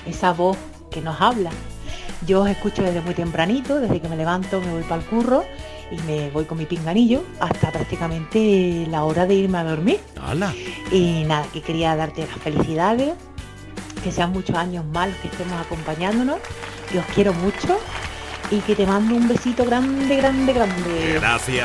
esa 0.07 0.33
voz 0.33 0.57
que 0.91 1.01
nos 1.01 1.21
habla. 1.21 1.51
Yo 2.27 2.43
os 2.43 2.49
escucho 2.49 2.83
desde 2.83 3.01
muy 3.03 3.15
tempranito, 3.15 3.81
desde 3.81 4.01
que 4.01 4.09
me 4.09 4.17
levanto, 4.17 4.61
me 4.61 4.73
voy 4.73 4.83
para 4.83 5.03
el 5.03 5.07
curro 5.07 5.45
y 5.91 5.97
me 6.03 6.31
voy 6.31 6.45
con 6.45 6.57
mi 6.57 6.65
pinganillo 6.65 7.23
hasta 7.39 7.71
prácticamente 7.71 8.87
la 8.89 9.05
hora 9.05 9.27
de 9.27 9.35
irme 9.35 9.59
a 9.59 9.65
dormir. 9.65 10.01
¡Hala! 10.21 10.55
Y 10.91 11.25
nada, 11.25 11.47
que 11.53 11.61
quería 11.61 11.95
darte 11.97 12.27
las 12.27 12.39
felicidades, 12.39 13.15
que 14.03 14.11
sean 14.11 14.33
muchos 14.33 14.57
años 14.57 14.85
más 14.87 15.09
los 15.09 15.19
que 15.19 15.29
estemos 15.29 15.61
acompañándonos, 15.61 16.39
que 16.91 16.99
os 16.99 17.07
quiero 17.15 17.35
mucho 17.35 17.79
y 18.51 18.61
que 18.61 18.75
te 18.75 18.87
mando 18.87 19.15
un 19.15 19.29
besito 19.29 19.65
grande, 19.65 20.17
grande, 20.17 20.53
grande. 20.53 21.13
Gracias. 21.15 21.65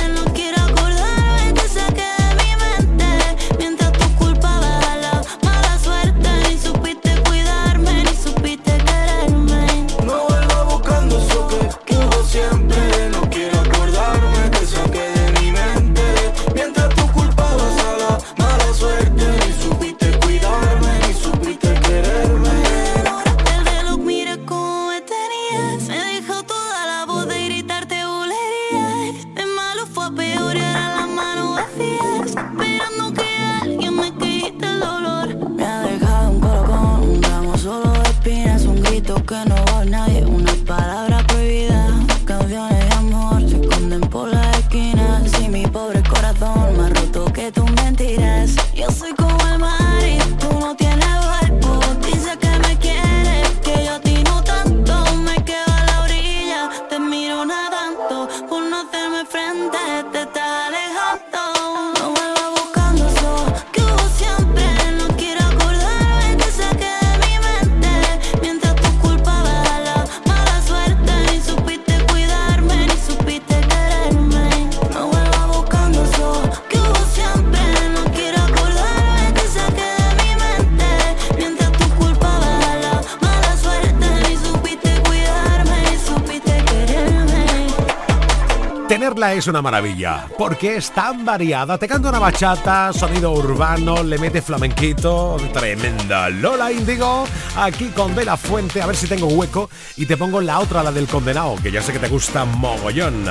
Es 89.37 89.47
una 89.47 89.61
maravilla, 89.61 90.27
porque 90.37 90.75
es 90.75 90.91
tan 90.91 91.23
variada. 91.23 91.77
Te 91.77 91.87
canta 91.87 92.09
una 92.09 92.19
bachata, 92.19 92.91
sonido 92.91 93.31
urbano, 93.31 94.03
le 94.03 94.17
mete 94.17 94.41
flamenquito, 94.41 95.37
tremenda. 95.53 96.29
Lola 96.29 96.71
Indigo, 96.71 97.25
aquí 97.55 97.87
con 97.87 98.13
De 98.15 98.25
La 98.25 98.35
Fuente, 98.35 98.81
a 98.81 98.87
ver 98.87 98.95
si 98.95 99.07
tengo 99.07 99.27
hueco 99.27 99.69
y 99.95 100.05
te 100.05 100.17
pongo 100.17 100.41
la 100.41 100.59
otra, 100.59 100.83
la 100.83 100.91
del 100.91 101.07
condenado, 101.07 101.55
que 101.61 101.71
ya 101.71 101.81
sé 101.81 101.93
que 101.93 101.99
te 101.99 102.09
gusta 102.09 102.45
mogollón. 102.45 103.25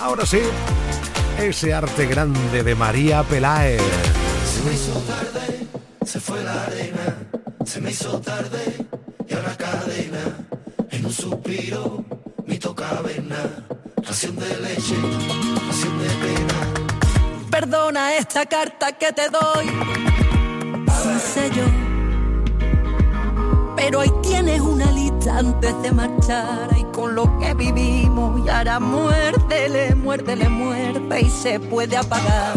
Ahora 0.00 0.26
sí, 0.26 0.40
ese 1.38 1.72
arte 1.72 2.06
grande 2.06 2.62
de 2.62 2.74
María 2.74 3.22
Peláez. 3.22 3.80
Se 6.04 6.20
fue 6.20 6.42
la 6.42 6.64
arena, 6.64 7.16
se 7.64 7.80
me 7.80 7.90
hizo 7.90 8.20
tarde 8.20 8.86
y 9.28 9.34
cadena, 9.56 10.36
en 10.90 11.06
un 11.06 11.12
suspiro, 11.12 12.04
mi 12.46 12.58
toca 12.58 12.90
leche, 14.04 14.94
de. 14.96 15.10
Perdona 17.50 18.16
esta 18.16 18.44
carta 18.46 18.92
que 18.92 19.12
te 19.12 19.28
doy, 19.28 19.66
sin 21.02 21.18
sello. 21.18 21.64
Pero 23.76 24.00
ahí 24.00 24.12
tienes 24.22 24.60
una 24.60 24.90
lista 24.92 25.38
antes 25.38 25.82
de 25.82 25.92
marchar 25.92 26.68
y 26.78 26.84
con 26.92 27.14
lo 27.14 27.38
que 27.38 27.54
vivimos 27.54 28.44
y 28.44 28.48
ahora 28.48 28.80
muérdele, 28.80 29.94
muérdele, 29.94 30.48
muerde 30.48 31.20
y 31.20 31.30
se 31.30 31.60
puede 31.60 31.96
apagar. 31.96 32.54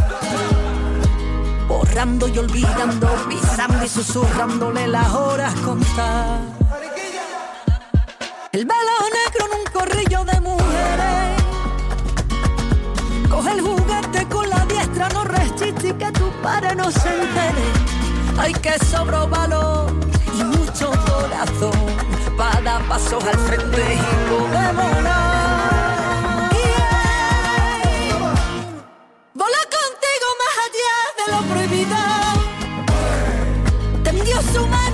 Borrando 1.68 2.28
y 2.28 2.38
olvidando, 2.38 3.08
pisando 3.30 3.86
y 3.86 3.90
susurrándole 3.90 4.88
las 4.88 5.14
horas 5.14 5.54
contar. 5.62 6.58
El 8.54 8.66
velo 8.66 8.92
negro 9.14 9.47
con 14.98 15.06
la 15.06 15.08
diestra, 15.08 15.10
no 15.10 15.24
resiste 15.24 15.88
y 15.90 15.94
que 15.94 16.12
tu 16.12 16.32
padre 16.42 16.76
no 16.76 16.92
se 16.92 17.10
entere. 17.10 17.72
Hay 18.40 18.54
que 18.54 18.78
sobro 18.86 19.28
valor 19.28 19.92
y 20.34 20.44
mucho 20.44 20.92
corazón 21.06 21.72
para 22.38 22.62
dar 22.62 22.82
pasos 22.88 23.24
al 23.24 23.38
frente 23.38 23.96
y 23.96 24.30
podemos 24.30 24.96
volar. 24.96 26.52
Vola 29.34 29.64
contigo 29.78 30.28
más 30.42 30.56
allá 30.66 30.96
de 31.18 31.26
lo 31.32 31.40
prohibido. 31.54 31.98
Tendió 34.04 34.42
su 34.54 34.68
mano 34.68 34.87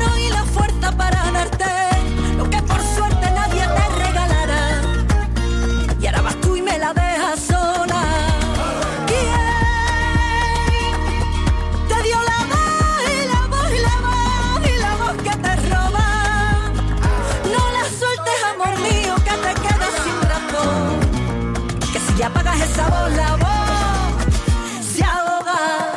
y 22.73 22.81
voz, 22.89 23.11
la 23.15 23.35
voz 23.35 24.85
se 24.85 25.03
ahoga. 25.03 25.91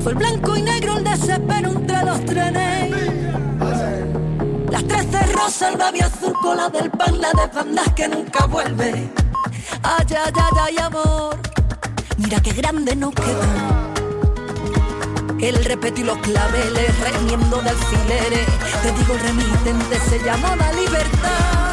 Fue 0.00 0.12
el 0.12 0.18
blanco 0.18 0.56
y 0.56 0.62
negro 0.62 0.96
el 0.96 1.04
desespero 1.04 1.70
entre 1.70 2.04
los 2.04 2.24
trenes. 2.24 2.94
Las 4.70 4.84
trece 4.86 5.22
rosas, 5.32 5.72
el 5.72 5.78
babi 5.78 6.00
azul, 6.00 6.32
cola 6.42 6.68
del 6.68 6.90
pan, 6.90 7.20
la 7.20 7.30
de 7.32 7.46
bandas 7.54 7.92
que 7.94 8.08
nunca 8.08 8.46
vuelve. 8.46 9.10
Ay, 9.82 10.06
ay, 10.10 10.32
ay, 10.34 10.58
ay, 10.60 10.78
amor, 10.78 11.36
mira 12.16 12.40
qué 12.40 12.52
grande 12.52 12.96
nos 12.96 13.14
quedó. 13.14 13.42
El 15.40 15.64
repetir 15.64 16.04
los 16.04 16.18
claveles, 16.18 16.98
remiendo 17.00 17.62
de 17.62 17.70
alfileres. 17.70 18.46
Te 18.82 18.92
digo, 18.92 19.14
el 19.14 19.20
remitente 19.20 20.00
se 20.08 20.18
llamaba 20.24 20.72
libertad. 20.72 21.67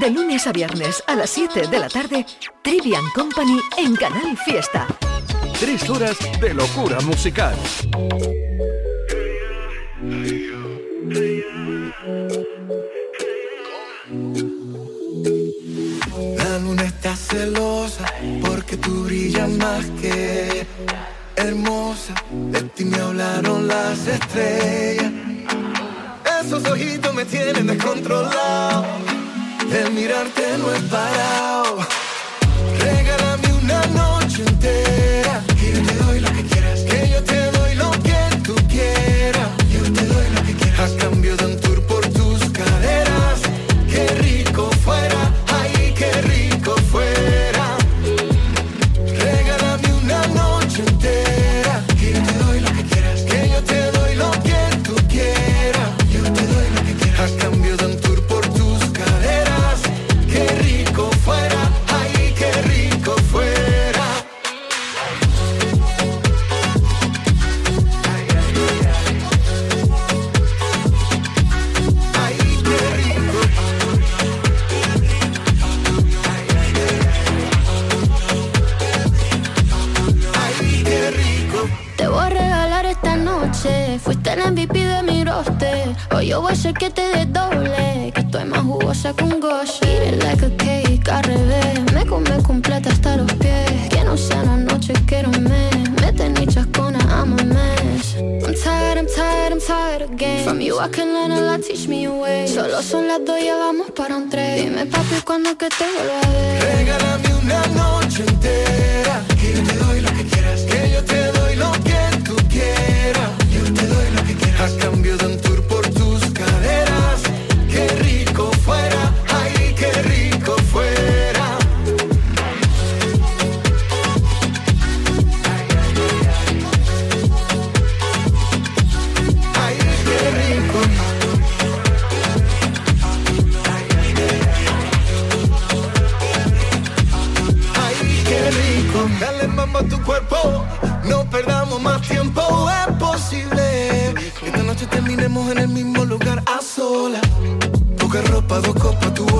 De 0.00 0.08
lunes 0.08 0.46
a 0.46 0.52
viernes 0.52 1.04
a 1.06 1.14
las 1.14 1.28
7 1.28 1.66
de 1.66 1.78
la 1.78 1.90
tarde, 1.90 2.24
Trivian 2.62 3.04
Company 3.14 3.60
en 3.76 3.94
Canal 3.96 4.34
Fiesta. 4.38 4.86
Tres 5.60 5.90
horas 5.90 6.16
de 6.40 6.54
locura 6.54 6.98
musical. 7.00 7.54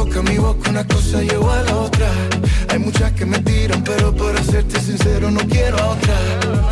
Boca, 0.04 0.22
mi 0.22 0.38
boca, 0.38 0.70
una 0.70 0.86
cosa 0.86 1.22
lleva 1.22 1.60
a 1.60 1.62
la 1.62 1.76
otra. 1.76 2.08
Hay 2.68 2.78
muchas 2.78 3.12
que 3.12 3.26
me 3.26 3.38
tiran, 3.40 3.82
pero 3.84 4.14
para 4.14 4.42
serte 4.42 4.80
sincero 4.80 5.30
no 5.30 5.40
quiero 5.40 5.76
a 5.78 5.88
otra. 5.90 6.16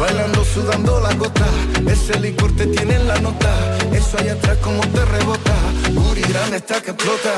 Bailando, 0.00 0.44
sudando 0.44 1.00
la 1.00 1.12
gota, 1.14 1.48
ese 1.86 2.18
licor 2.20 2.54
te 2.56 2.66
tiene 2.66 2.94
en 2.94 3.06
la 3.06 3.18
nota. 3.20 3.52
Eso 3.92 4.16
allá 4.18 4.32
atrás 4.32 4.58
como 4.58 4.80
te 4.94 5.04
rebota, 5.04 5.56
Guri 5.94 6.22
grande 6.22 6.56
está 6.56 6.80
que 6.80 6.90
explota. 6.92 7.32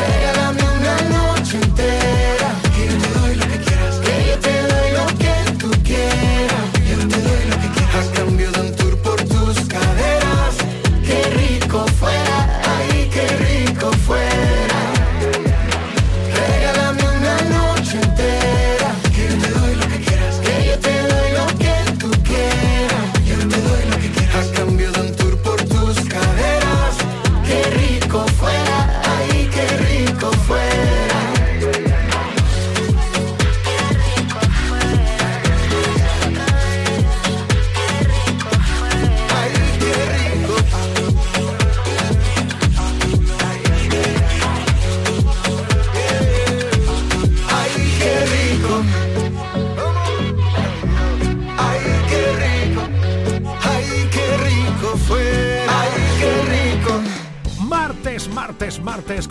Regálame 0.00 0.62
una 0.78 0.96
noche 1.16 1.58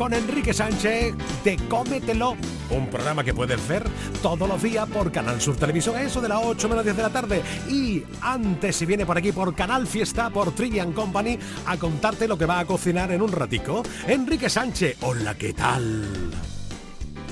con 0.04 0.14
Enrique 0.14 0.54
Sánchez 0.54 1.16
de 1.46 1.56
Cómetelo. 1.70 2.36
Un 2.70 2.90
programa 2.90 3.24
que 3.24 3.34
puedes 3.34 3.66
ver 3.70 3.86
todos 4.22 4.50
los 4.50 4.62
días 4.62 4.86
por 4.90 5.14
Canal 5.14 5.40
Sur 5.40 5.56
Televisión, 5.56 5.98
eso 5.98 6.20
de 6.20 6.28
las 6.28 6.42
8 6.44 6.68
menos 6.68 6.84
10 6.84 6.98
de 6.98 7.04
la 7.04 7.10
tarde. 7.10 7.42
Y 7.70 8.04
antes, 8.20 8.76
si 8.76 8.86
viene 8.86 9.06
por 9.06 9.18
aquí 9.18 9.32
por 9.32 9.56
Canal 9.56 9.88
Fiesta, 9.88 10.30
por 10.30 10.52
Trivian 10.52 10.92
Company, 10.92 11.40
a 11.66 11.78
contarte 11.78 12.28
lo 12.28 12.38
que 12.38 12.46
va 12.46 12.60
a 12.60 12.66
cocinar 12.66 13.14
en 13.14 13.22
un 13.22 13.32
ratico. 13.32 13.82
Enrique 14.06 14.50
Sánchez, 14.50 14.98
hola, 15.04 15.36
¿qué 15.36 15.54
tal? 15.54 16.43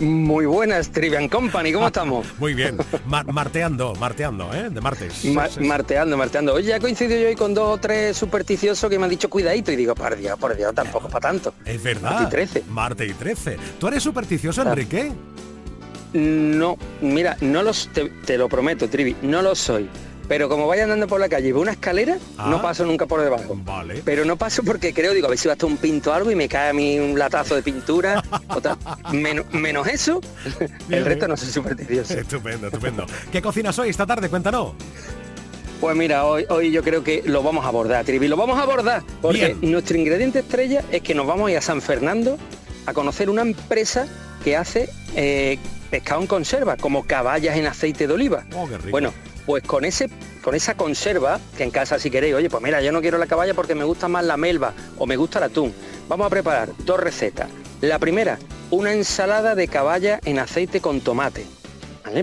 Muy 0.02 0.46
buenas, 0.48 0.90
Trivian 0.90 1.30
Company, 1.30 1.72
¿cómo 1.72 1.86
estamos? 1.88 2.26
Muy 2.40 2.54
bien, 2.56 2.76
Mar- 3.06 3.32
marteando, 3.32 3.94
marteando, 3.96 4.52
¿eh? 4.54 4.70
De 4.72 4.82
martes. 4.82 5.26
Ma- 5.26 5.48
Sí, 5.48 5.56
sí. 5.60 5.66
marteando, 5.66 6.18
marteando. 6.18 6.54
Oye, 6.56 6.70
ya 6.70 6.80
coincidido 6.80 7.20
yo 7.22 7.28
hoy 7.28 7.36
con 7.36 7.54
dos 7.54 7.76
o 7.76 7.78
tres 7.80 8.18
supersticiosos 8.18 8.90
que 8.90 8.98
me 8.98 9.04
han 9.06 9.12
dicho 9.12 9.30
cuidadito 9.30 9.72
y 9.72 9.76
digo, 9.76 9.94
por 9.94 10.16
Dios, 10.18 10.40
por 10.40 10.56
Dios, 10.58 10.74
tampoco 10.74 11.08
para 11.08 11.20
tanto. 11.30 11.54
Es 11.66 11.82
verdad. 11.84 12.12
Martes 12.12 12.28
y 12.28 12.30
13. 12.32 12.64
Martes 12.70 13.12
y 13.12 13.14
13. 13.14 13.58
¿Tú 13.80 13.88
eres 13.88 14.02
supersticioso, 14.02 14.64
Enrique? 14.64 15.12
No, 16.14 16.78
mira, 17.02 17.38
no 17.42 17.62
los, 17.64 17.88
te, 17.94 18.10
te 18.26 18.38
lo 18.38 18.50
prometo, 18.50 18.90
Trivi, 18.90 19.16
no 19.22 19.42
lo 19.42 19.54
soy. 19.56 19.88
Pero 20.32 20.48
como 20.48 20.66
vaya 20.66 20.84
andando 20.84 21.10
por 21.10 21.20
la 21.20 21.28
calle 21.28 21.50
y 21.50 21.52
veo 21.52 21.62
una 21.62 21.74
escalera, 21.74 22.18
Ah. 22.38 22.48
no 22.50 22.62
paso 22.62 22.86
nunca 22.86 23.06
por 23.06 23.20
debajo. 23.20 23.54
Vale. 23.66 24.02
Pero 24.06 24.24
no 24.24 24.38
paso 24.38 24.64
porque 24.64 24.94
creo, 24.94 25.14
digo, 25.14 25.28
a 25.28 25.30
ver 25.30 25.38
si 25.38 25.50
va 25.50 25.52
a 25.52 25.56
estar 25.56 25.70
un 25.70 25.76
pinto 25.76 26.12
o 26.12 26.14
algo 26.14 26.32
y 26.32 26.36
me 26.36 26.48
cae 26.48 26.70
a 26.70 26.74
mí 26.74 26.98
un 27.00 27.20
latazo 27.20 27.54
de 27.54 27.62
pintura. 27.62 28.24
otra. 28.48 28.78
Menos, 29.12 29.46
menos 29.52 29.86
eso, 29.90 30.22
el 30.90 31.04
resto 31.04 31.28
no 31.28 31.36
soy 31.36 31.50
supersticioso. 31.50 32.14
Estupendo, 32.14 32.68
estupendo. 32.68 33.06
¿Qué 33.30 33.42
cocinas 33.42 33.78
hoy 33.78 33.90
esta 33.90 34.06
tarde? 34.06 34.30
Cuéntanos. 34.30 34.72
Pues 35.82 35.98
mira, 35.98 36.24
hoy, 36.24 36.46
hoy 36.48 36.72
yo 36.72 36.82
creo 36.82 37.04
que 37.04 37.24
lo 37.26 37.44
vamos 37.44 37.66
a 37.66 37.68
abordar, 37.68 38.06
Trivi, 38.06 38.30
lo 38.30 38.38
vamos 38.38 38.58
a 38.58 38.62
abordar, 38.64 39.04
porque 39.22 39.56
Bien. 39.60 39.72
nuestro 39.72 39.98
ingrediente 39.98 40.40
estrella 40.40 40.82
es 40.94 41.02
que 41.02 41.14
nos 41.14 41.28
vamos 41.28 41.50
a 41.50 41.52
ir 41.52 41.58
a 41.58 41.62
San 41.62 41.82
Fernando 41.82 42.38
a 42.86 42.94
conocer 42.94 43.30
una 43.30 43.42
empresa 43.42 44.08
que 44.46 44.56
hace 44.56 44.88
eh, 45.14 45.60
pescado 45.90 46.22
en 46.22 46.28
conserva, 46.28 46.78
como 46.78 47.04
caballas 47.04 47.58
en 47.58 47.66
aceite 47.66 48.08
de 48.08 48.14
oliva. 48.14 48.46
Oh, 48.56 48.66
qué 48.70 48.78
rico. 48.78 48.92
Bueno, 48.92 49.12
pues 49.46 49.64
con 49.64 49.86
ese 49.86 50.10
con 50.42 50.56
esa 50.56 50.76
conserva, 50.76 51.40
que 51.56 51.64
en 51.64 51.72
casa 51.72 52.00
si 52.00 52.10
queréis, 52.10 52.34
oye, 52.34 52.50
pues 52.50 52.64
mira, 52.64 52.82
yo 52.82 52.92
no 52.92 53.02
quiero 53.02 53.18
la 53.18 53.28
caballa 53.28 53.54
porque 53.54 53.76
me 53.76 53.84
gusta 53.84 54.08
más 54.08 54.26
la 54.26 54.38
melva 54.38 54.74
o 54.98 55.06
me 55.06 55.16
gusta 55.16 55.38
el 55.38 55.46
atún. 55.46 55.74
Vamos 56.08 56.28
a 56.28 56.30
preparar 56.32 56.70
dos 56.80 57.00
recetas. 57.00 57.48
La 57.82 58.00
primera, 58.00 58.40
una 58.72 58.94
ensalada 58.94 59.54
de 59.54 59.68
caballa 59.68 60.20
en 60.26 60.40
aceite 60.40 60.82
con 60.82 61.02
tomate. 61.02 61.46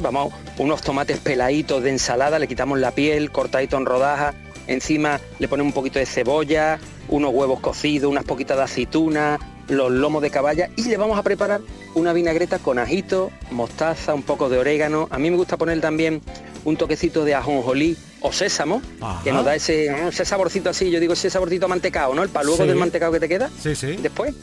Vamos, 0.02 0.34
unos 0.58 0.82
tomates 0.82 1.18
peladitos 1.18 1.82
de 1.82 1.90
ensalada, 1.90 2.38
le 2.38 2.48
quitamos 2.48 2.78
la 2.78 2.90
piel, 2.90 3.30
cortadito 3.30 3.76
en 3.76 3.86
rodajas, 3.86 4.34
encima 4.66 5.20
le 5.38 5.48
ponemos 5.48 5.70
un 5.70 5.74
poquito 5.74 5.98
de 5.98 6.06
cebolla, 6.06 6.78
unos 7.08 7.32
huevos 7.32 7.60
cocidos, 7.60 8.10
unas 8.10 8.24
poquitas 8.24 8.56
de 8.56 8.64
aceituna, 8.64 9.38
los 9.68 9.90
lomos 9.90 10.22
de 10.22 10.30
caballa 10.30 10.68
y 10.76 10.84
le 10.84 10.96
vamos 10.96 11.18
a 11.18 11.22
preparar 11.22 11.60
una 11.94 12.12
vinagreta 12.12 12.58
con 12.58 12.78
ajito, 12.78 13.30
mostaza, 13.50 14.14
un 14.14 14.22
poco 14.22 14.48
de 14.48 14.58
orégano. 14.58 15.08
A 15.10 15.18
mí 15.18 15.30
me 15.30 15.36
gusta 15.36 15.56
poner 15.56 15.80
también 15.80 16.20
un 16.68 16.76
toquecito 16.76 17.24
de 17.24 17.34
ajonjolí 17.34 17.96
o 18.20 18.32
sésamo, 18.32 18.82
que 19.24 19.32
nos 19.32 19.44
da 19.44 19.54
ese, 19.54 19.86
ese 20.08 20.24
saborcito 20.24 20.70
así, 20.70 20.90
yo 20.90 21.00
digo 21.00 21.12
ese 21.12 21.30
saborcito 21.30 21.68
mantecado, 21.68 22.14
¿no? 22.14 22.22
El 22.22 22.28
paluego 22.28 22.62
Sí. 22.62 22.68
del 22.68 22.76
mantecado 22.76 23.12
que 23.12 23.20
te 23.20 23.28
queda 23.28 23.50
Sí, 23.62 23.74
sí. 23.76 23.96
después. 23.96 24.34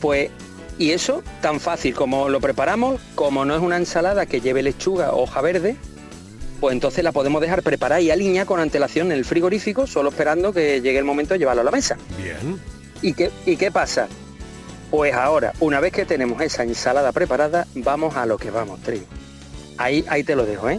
Pues, 0.00 0.30
y 0.78 0.90
eso 0.92 1.22
tan 1.42 1.60
fácil 1.60 1.94
como 1.94 2.28
lo 2.28 2.40
preparamos, 2.40 3.00
como 3.14 3.44
no 3.44 3.54
es 3.54 3.60
una 3.60 3.76
ensalada 3.76 4.26
que 4.26 4.40
lleve 4.40 4.62
lechuga 4.62 5.12
o 5.12 5.22
hoja 5.22 5.40
verde, 5.40 5.76
pues 6.60 6.72
entonces 6.72 7.04
la 7.04 7.12
podemos 7.12 7.40
dejar 7.40 7.62
preparada 7.62 8.00
y 8.00 8.10
alinear 8.10 8.46
con 8.46 8.60
antelación 8.60 9.06
en 9.12 9.18
el 9.18 9.24
frigorífico, 9.24 9.86
solo 9.86 10.10
esperando 10.10 10.52
que 10.52 10.80
llegue 10.80 10.98
el 10.98 11.04
momento 11.04 11.34
de 11.34 11.38
llevarlo 11.38 11.62
a 11.62 11.64
la 11.64 11.70
mesa. 11.70 11.96
Bien. 12.22 12.58
¿Y 13.02 13.12
qué, 13.14 13.30
¿Y 13.46 13.56
qué 13.56 13.70
pasa? 13.70 14.08
Pues 14.90 15.14
ahora, 15.14 15.52
una 15.60 15.80
vez 15.80 15.92
que 15.92 16.04
tenemos 16.04 16.40
esa 16.42 16.64
ensalada 16.64 17.12
preparada, 17.12 17.66
vamos 17.76 18.16
a 18.16 18.26
lo 18.26 18.36
que 18.36 18.50
vamos, 18.50 18.80
Tri. 18.82 19.02
Ahí, 19.80 20.04
ahí 20.08 20.22
te 20.22 20.36
lo 20.36 20.44
dejo, 20.44 20.68
¿eh? 20.68 20.78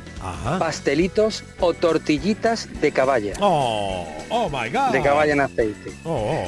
Pastelitos 0.60 1.44
o 1.60 1.74
tortillitas 1.74 2.70
de 2.82 2.92
caballa. 2.92 3.34
Oh, 3.40 4.06
oh 4.30 4.48
my 4.48 4.70
God. 4.70 4.92
De 4.92 5.02
caballa 5.02 5.34
en 5.34 5.42
aceite. 5.42 5.92
Oh, 6.06 6.46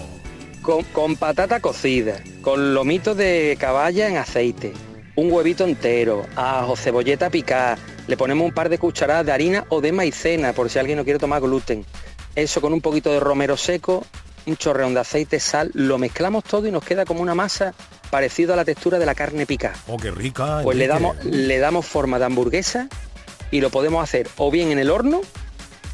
Con, 0.62 0.84
con 0.86 1.16
patata 1.16 1.60
cocida, 1.60 2.16
con 2.42 2.76
lomitos 2.76 3.18
de 3.18 3.58
caballa 3.60 4.08
en 4.08 4.18
aceite, 4.18 4.72
un 5.16 5.32
huevito 5.32 5.64
entero, 5.66 6.28
ajo, 6.36 6.76
cebolleta 6.76 7.32
picada, 7.32 7.78
le 8.08 8.18
ponemos 8.18 8.46
un 8.46 8.54
par 8.54 8.70
de 8.70 8.78
cucharadas 8.78 9.26
de 9.26 9.32
harina 9.32 9.66
o 9.70 9.82
de 9.82 9.92
maicena 9.92 10.54
por 10.54 10.70
si 10.70 10.78
alguien 10.78 10.98
no 11.00 11.04
quiere 11.04 11.18
tomar 11.20 11.42
gluten. 11.42 11.84
Eso 12.36 12.62
con 12.62 12.72
un 12.72 12.82
poquito 12.82 13.12
de 13.12 13.20
romero 13.20 13.58
seco, 13.58 14.06
un 14.46 14.58
chorreón 14.58 14.94
de 14.94 15.00
aceite, 15.00 15.40
sal, 15.40 15.72
lo 15.74 15.98
mezclamos 15.98 16.44
todo 16.44 16.68
y 16.68 16.72
nos 16.72 16.84
queda 16.84 17.04
como 17.06 17.22
una 17.22 17.34
masa 17.34 17.74
parecido 18.14 18.54
a 18.54 18.56
la 18.56 18.64
textura 18.64 19.00
de 19.00 19.08
la 19.08 19.16
carne 19.16 19.48
picada. 19.48 19.74
Oh, 19.88 19.98
qué 19.98 20.12
rica. 20.12 20.60
Pues 20.62 20.78
le 20.78 20.86
damos, 20.86 21.16
le 21.26 21.58
damos 21.58 21.84
forma 21.88 22.20
de 22.20 22.26
hamburguesa 22.26 22.88
y 23.50 23.60
lo 23.60 23.72
podemos 23.72 24.04
hacer 24.04 24.30
o 24.38 24.52
bien 24.52 24.72
en 24.72 24.78
el 24.78 24.92
horno, 24.92 25.22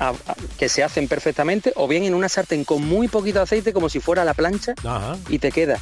a- 0.02 0.10
a- 0.10 0.36
que 0.58 0.68
se 0.68 0.84
hacen 0.84 1.08
perfectamente, 1.08 1.72
o 1.78 1.88
bien 1.88 2.04
en 2.04 2.14
una 2.14 2.28
sartén 2.28 2.66
con 2.66 2.86
muy 2.86 3.08
poquito 3.08 3.42
aceite, 3.42 3.72
como 3.72 3.88
si 3.88 4.02
fuera 4.02 4.24
a 4.24 4.26
la 4.26 4.34
plancha, 4.34 4.74
y 5.30 5.40
te 5.40 5.50
queda 5.54 5.80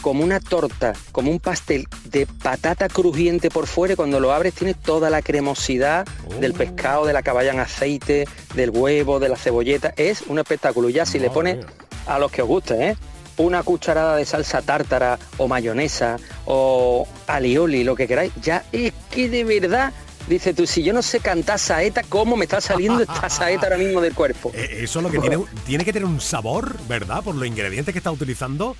como 0.00 0.24
una 0.24 0.40
torta, 0.40 0.94
como 1.12 1.30
un 1.30 1.38
pastel 1.38 1.86
de 2.04 2.26
patata 2.26 2.88
crujiente 2.88 3.50
por 3.50 3.66
fuera 3.66 3.92
y 3.92 3.96
cuando 3.96 4.20
lo 4.20 4.32
abres 4.32 4.54
tiene 4.54 4.72
toda 4.72 5.10
la 5.10 5.20
cremosidad 5.20 6.06
del 6.40 6.54
pescado, 6.54 7.04
de 7.04 7.12
la 7.12 7.22
caballa 7.22 7.52
en 7.52 7.60
aceite, 7.60 8.26
del 8.54 8.70
huevo, 8.70 9.18
de 9.20 9.28
la 9.28 9.36
cebolleta. 9.36 9.92
Es 9.98 10.22
un 10.28 10.38
espectáculo. 10.38 10.88
Ya 10.88 11.04
si 11.04 11.18
le 11.18 11.28
pones 11.28 11.58
a 12.06 12.18
los 12.18 12.30
que 12.32 12.40
os 12.40 12.48
guste, 12.48 12.74
¿eh? 12.90 12.96
Una 13.38 13.62
cucharada 13.62 14.16
de 14.16 14.24
salsa 14.24 14.62
tártara 14.62 15.18
o 15.36 15.48
mayonesa 15.48 16.16
o 16.44 17.06
alioli, 17.26 17.84
lo 17.84 17.94
que 17.94 18.06
queráis, 18.06 18.32
ya 18.42 18.64
es 18.72 18.92
que 19.10 19.28
de 19.28 19.44
verdad, 19.44 19.92
dice 20.28 20.54
tú, 20.54 20.66
si 20.66 20.82
yo 20.82 20.92
no 20.92 21.02
sé 21.02 21.20
cantar 21.20 21.58
saeta, 21.58 22.02
¿cómo 22.08 22.36
me 22.36 22.44
está 22.44 22.60
saliendo 22.60 23.02
esta 23.02 23.28
saeta 23.30 23.64
ahora 23.66 23.78
mismo 23.78 24.00
del 24.00 24.14
cuerpo? 24.14 24.50
Eh, 24.54 24.80
Eso 24.82 24.98
es 24.98 25.02
lo 25.04 25.10
que 25.10 25.18
tiene, 25.18 25.38
tiene 25.66 25.84
que 25.84 25.92
tener 25.92 26.06
un 26.06 26.20
sabor, 26.20 26.76
¿verdad? 26.88 27.22
Por 27.22 27.34
los 27.34 27.46
ingredientes 27.46 27.92
que 27.92 27.98
está 27.98 28.10
utilizando. 28.10 28.76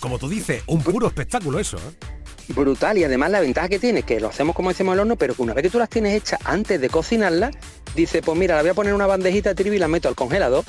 Como 0.00 0.18
tú 0.18 0.28
dices, 0.28 0.62
un 0.66 0.82
puro 0.82 1.06
espectáculo 1.06 1.58
eso. 1.58 1.78
¿eh? 1.78 2.06
brutal 2.54 2.96
y 2.96 3.04
además 3.04 3.30
la 3.30 3.40
ventaja 3.40 3.68
que 3.68 3.78
tiene 3.78 4.04
que 4.04 4.20
lo 4.20 4.28
hacemos 4.28 4.56
como 4.56 4.70
decimos 4.70 4.94
al 4.94 5.00
horno 5.00 5.16
pero 5.16 5.34
que 5.34 5.42
una 5.42 5.52
vez 5.52 5.64
que 5.64 5.68
tú 5.68 5.78
las 5.78 5.90
tienes 5.90 6.14
hechas 6.16 6.40
antes 6.44 6.80
de 6.80 6.88
cocinarlas 6.88 7.54
dice 7.94 8.22
pues 8.22 8.38
mira 8.38 8.56
la 8.56 8.62
voy 8.62 8.70
a 8.70 8.74
poner 8.74 8.88
en 8.92 8.94
una 8.94 9.06
bandejita 9.06 9.50
de 9.50 9.54
trivi 9.54 9.76
y 9.76 9.78
la 9.78 9.86
meto 9.86 10.08
al 10.08 10.14
congelador 10.14 10.64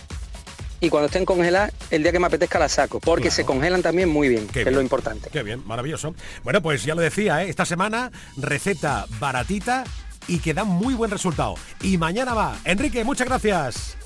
y 0.79 0.89
cuando 0.89 1.07
estén 1.07 1.25
congeladas 1.25 1.71
el 1.91 2.03
día 2.03 2.11
que 2.11 2.19
me 2.19 2.27
apetezca 2.27 2.59
las 2.59 2.73
saco 2.73 2.99
porque 2.99 3.31
se 3.31 3.45
congelan 3.45 3.81
también 3.81 4.09
muy 4.09 4.29
bien 4.29 4.47
que 4.47 4.61
es 4.61 4.71
lo 4.71 4.81
importante 4.81 5.29
Qué 5.31 5.43
bien, 5.43 5.63
maravilloso. 5.65 6.15
Bueno, 6.43 6.61
pues 6.61 6.83
ya 6.83 6.95
lo 6.95 7.01
decía, 7.01 7.43
¿eh? 7.43 7.49
esta 7.49 7.65
semana 7.65 8.11
receta 8.37 9.05
baratita 9.19 9.83
y 10.27 10.39
que 10.39 10.53
da 10.53 10.63
muy 10.63 10.93
buen 10.93 11.11
resultado. 11.11 11.55
Y 11.81 11.97
mañana 11.97 12.33
va. 12.33 12.57
Enrique, 12.63 13.03
muchas 13.03 13.27
gracias. 13.27 13.97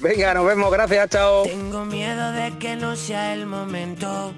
venga 0.00 0.34
nos 0.34 0.46
vemos 0.46 0.70
gracias 0.70 1.08
chao 1.10 1.42
Tengo 1.42 1.84
miedo 1.84 2.32
de 2.32 2.56
que 2.58 2.76
no 2.76 2.94
sea 2.96 3.34
el 3.34 3.46
momento 3.46 4.32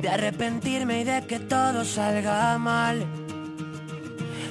de 0.00 0.08
arrepentirme 0.08 1.00
y 1.00 1.04
de 1.04 1.26
que 1.26 1.40
todo 1.40 1.84
salga 1.84 2.58
mal. 2.58 3.06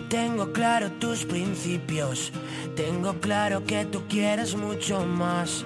Tengo 0.10 0.54
claro 0.54 0.92
tus 0.92 1.26
principios, 1.26 2.32
tengo 2.76 3.20
claro 3.20 3.66
que 3.66 3.86
tú 3.86 4.08
quieres 4.08 4.56
mucho 4.56 5.06
más. 5.06 5.66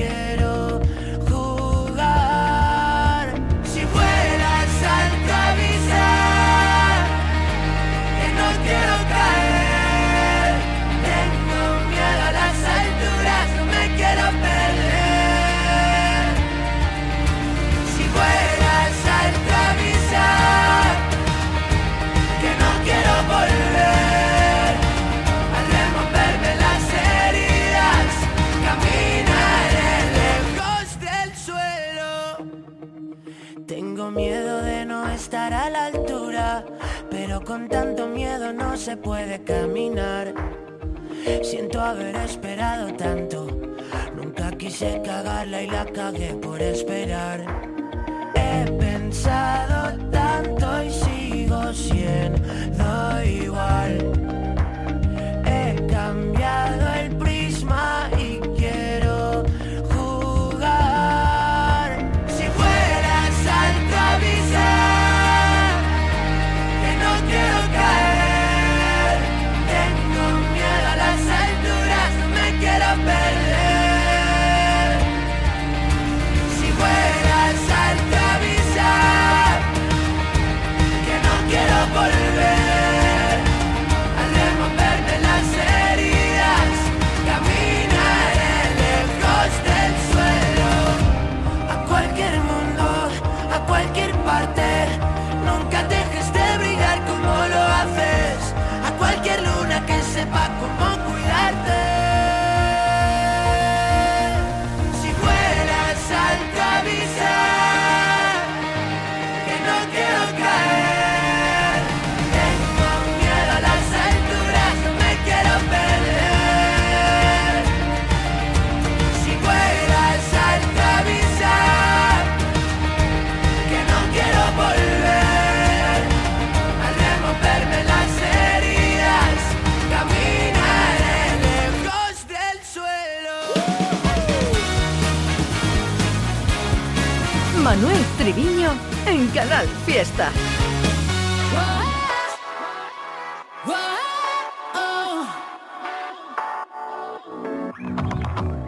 cagué 46.01 46.33
por 46.33 46.59
esperar. 46.59 47.70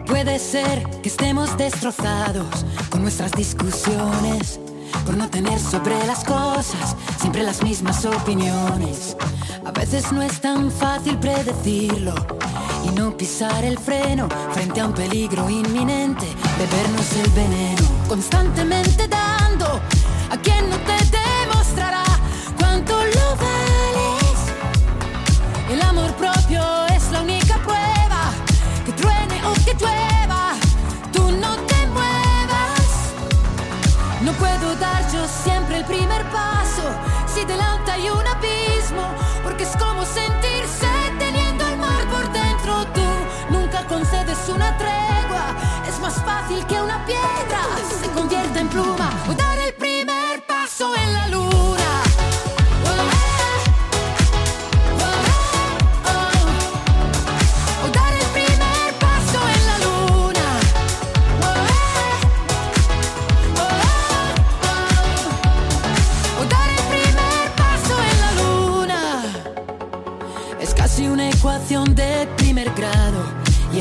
Puede 0.06 0.38
ser 0.38 0.84
que 1.00 1.08
estemos 1.08 1.56
destrozados 1.56 2.66
con 2.90 3.00
nuestras 3.00 3.32
discusiones, 3.32 4.60
por 5.06 5.16
no 5.16 5.30
tener 5.30 5.58
sobre 5.58 5.96
las 6.06 6.24
cosas 6.24 6.94
siempre 7.18 7.42
las 7.42 7.62
mismas 7.62 8.04
opiniones. 8.04 9.16
A 9.64 9.70
veces 9.70 10.12
no 10.12 10.20
es 10.20 10.42
tan 10.42 10.70
fácil 10.70 11.16
predecirlo 11.18 12.14
y 12.84 12.90
no 12.90 13.16
pisar 13.16 13.64
el 13.64 13.78
freno 13.78 14.28
frente 14.52 14.82
a 14.82 14.86
un 14.86 14.92
peligro 14.92 15.48
inminente, 15.48 16.26
bebernos 16.58 17.12
el 17.16 17.30
veneno, 17.30 17.88
constantemente 18.08 19.08
dando 19.08 19.80
a 20.34 20.36
quien 20.38 20.68
no 20.68 20.76
te 20.78 20.98
demostrará 21.20 22.02
cuánto 22.58 22.92
lo 22.92 23.26
vales. 23.44 24.38
El 25.70 25.80
amor 25.80 26.12
propio 26.14 26.62
es 26.86 27.10
la 27.12 27.20
única 27.20 27.56
prueba 27.58 28.22
que 28.84 28.92
truene 28.92 29.38
o 29.46 29.52
que 29.64 29.74
llueva, 29.80 30.54
tú 31.12 31.30
no 31.30 31.54
te 31.70 31.86
muevas. 31.98 32.88
No 34.22 34.32
puedo 34.32 34.74
dar 34.76 35.02
yo 35.12 35.24
siempre 35.44 35.76
el 35.76 35.84
primer 35.84 36.22
paso 36.30 36.86
si 37.32 37.44
delante 37.44 37.92
hay 37.92 38.10
un 38.10 38.26
abismo, 38.26 39.06
porque 39.44 39.62
es 39.62 39.76
como 39.76 40.04
sentirse 40.04 40.90
teniendo 41.16 41.64
el 41.68 41.76
mar 41.76 42.02
por 42.10 42.24
dentro. 42.32 42.84
Tú 42.96 43.08
nunca 43.50 43.86
concedes 43.86 44.48
una 44.48 44.76
tregua, 44.78 45.44
es 45.88 45.96
más 46.00 46.14
fácil 46.24 46.66
que 46.66 46.80
una 46.80 47.06
piedra 47.06 47.62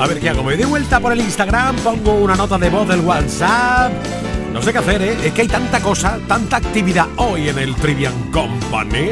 A 0.00 0.06
ver 0.06 0.20
qué 0.20 0.28
hago, 0.28 0.44
me 0.44 0.56
doy 0.56 0.64
vuelta 0.66 1.00
por 1.00 1.12
el 1.12 1.18
Instagram, 1.18 1.74
pongo 1.78 2.12
una 2.14 2.36
nota 2.36 2.56
de 2.56 2.70
voz 2.70 2.86
del 2.86 3.00
WhatsApp. 3.00 4.17
No 4.58 4.64
sé 4.64 4.72
qué 4.72 4.78
hacer, 4.78 5.00
¿eh? 5.02 5.16
Es 5.24 5.32
que 5.32 5.42
hay 5.42 5.48
tanta 5.48 5.78
cosa, 5.78 6.18
tanta 6.26 6.56
actividad 6.56 7.06
hoy 7.14 7.48
en 7.48 7.60
el 7.60 7.76
Trivian 7.76 8.32
Company. 8.32 9.10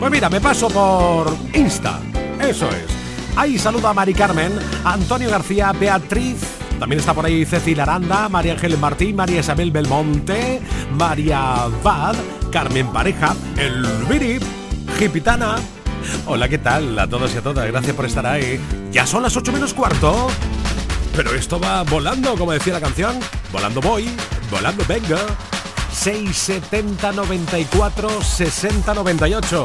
Pues 0.00 0.10
mira, 0.10 0.30
me 0.30 0.40
paso 0.40 0.68
por 0.68 1.36
Insta. 1.52 2.00
Eso 2.40 2.66
es. 2.70 2.86
Ahí 3.36 3.58
saluda 3.58 3.90
a 3.90 3.92
Mari 3.92 4.14
Carmen, 4.14 4.52
Antonio 4.84 5.28
García, 5.28 5.72
Beatriz. 5.72 6.38
También 6.80 7.00
está 7.00 7.12
por 7.12 7.26
ahí 7.26 7.44
Cecilia 7.44 7.82
Aranda, 7.82 8.30
María 8.30 8.54
Ángeles 8.54 8.78
Martín, 8.78 9.16
María 9.16 9.40
Isabel 9.40 9.70
Belmonte, 9.70 10.62
María 10.96 11.66
Bad, 11.82 12.16
Carmen 12.50 12.90
Pareja, 12.90 13.36
El 13.58 13.84
Viri, 14.08 14.38
Gipitana. 14.98 15.56
Hola, 16.24 16.48
¿qué 16.48 16.56
tal? 16.56 16.98
A 16.98 17.06
todos 17.06 17.34
y 17.34 17.36
a 17.36 17.42
todas, 17.42 17.66
gracias 17.66 17.94
por 17.94 18.06
estar 18.06 18.24
ahí. 18.24 18.58
Ya 18.92 19.06
son 19.06 19.22
las 19.22 19.36
8 19.36 19.52
menos 19.52 19.74
cuarto. 19.74 20.28
Pero 21.16 21.34
esto 21.34 21.58
va 21.58 21.82
volando, 21.82 22.36
como 22.36 22.52
decía 22.52 22.74
la 22.74 22.80
canción. 22.80 23.18
Volando 23.50 23.80
voy, 23.80 24.14
volando 24.50 24.84
venga. 24.86 25.18
670 25.90 27.12
94 27.12 28.22
60 28.22 28.92
98. 28.94 29.64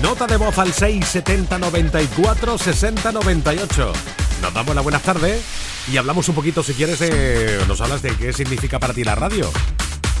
Nota 0.00 0.26
de 0.26 0.38
voz 0.38 0.56
al 0.58 0.72
670 0.72 1.58
94 1.58 2.56
60 2.56 3.12
98. 3.12 3.92
Nos 4.40 4.54
damos 4.54 4.74
la 4.74 4.80
buenas 4.80 5.02
tardes 5.02 5.44
y 5.92 5.98
hablamos 5.98 6.26
un 6.30 6.34
poquito, 6.34 6.62
si 6.62 6.72
quieres, 6.72 6.98
de, 7.00 7.62
nos 7.68 7.82
hablas 7.82 8.00
de 8.00 8.16
qué 8.16 8.32
significa 8.32 8.78
para 8.78 8.94
ti 8.94 9.04
la 9.04 9.14
radio. 9.14 9.50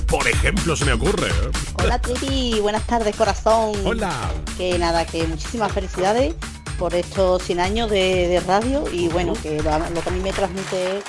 Por 0.08 0.28
ejemplo, 0.28 0.76
se 0.76 0.84
me 0.84 0.92
ocurre. 0.92 1.28
¿eh? 1.28 1.50
Hola 1.82 1.98
Trivi, 2.02 2.60
buenas 2.60 2.86
tardes 2.86 3.16
corazón. 3.16 3.72
Hola. 3.82 4.12
Que 4.58 4.78
nada, 4.78 5.06
que 5.06 5.26
muchísimas 5.26 5.72
felicidades 5.72 6.34
por 6.80 6.94
estos 6.94 7.42
100 7.42 7.60
años 7.60 7.90
de, 7.90 8.26
de 8.26 8.40
radio 8.40 8.84
y 8.90 9.08
bueno, 9.08 9.34
que 9.34 9.62
lo, 9.62 9.78
lo 9.90 10.00
que 10.00 10.08
a 10.08 10.12
mí 10.12 10.20
me 10.20 10.32
transmite 10.32 10.96
es 10.96 11.04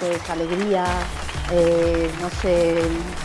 pues, 0.00 0.28
alegría, 0.28 0.84
eh, 1.52 2.10
no 2.20 2.28
sé, 2.42 2.74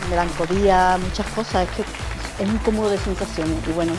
melancolía, 0.07 0.99
muchas 1.01 1.25
cosas, 1.31 1.67
es 1.67 1.75
que 1.75 2.43
es 2.43 2.47
un 2.47 2.59
cúmulo 2.59 2.91
de 2.91 2.99
sensaciones 2.99 3.57
y 3.67 3.71
bueno, 3.71 3.91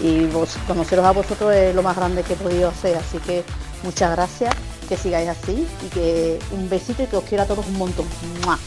y, 0.00 0.06
y 0.06 0.26
vos, 0.28 0.56
conoceros 0.66 1.04
a 1.04 1.10
vosotros 1.10 1.52
es 1.52 1.74
lo 1.74 1.82
más 1.82 1.94
grande 1.94 2.22
que 2.22 2.32
he 2.32 2.36
podido 2.36 2.70
hacer, 2.70 2.96
así 2.96 3.18
que 3.18 3.44
muchas 3.82 4.10
gracias, 4.12 4.54
que 4.88 4.96
sigáis 4.96 5.28
así 5.28 5.68
y 5.84 5.88
que 5.88 6.38
un 6.52 6.70
besito 6.70 7.02
y 7.02 7.06
que 7.06 7.16
os 7.16 7.24
quiero 7.24 7.44
a 7.44 7.46
todos 7.46 7.66
un 7.66 7.76
montón. 7.76 8.06
¡Mua! 8.42 8.58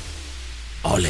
Ole. 0.84 1.10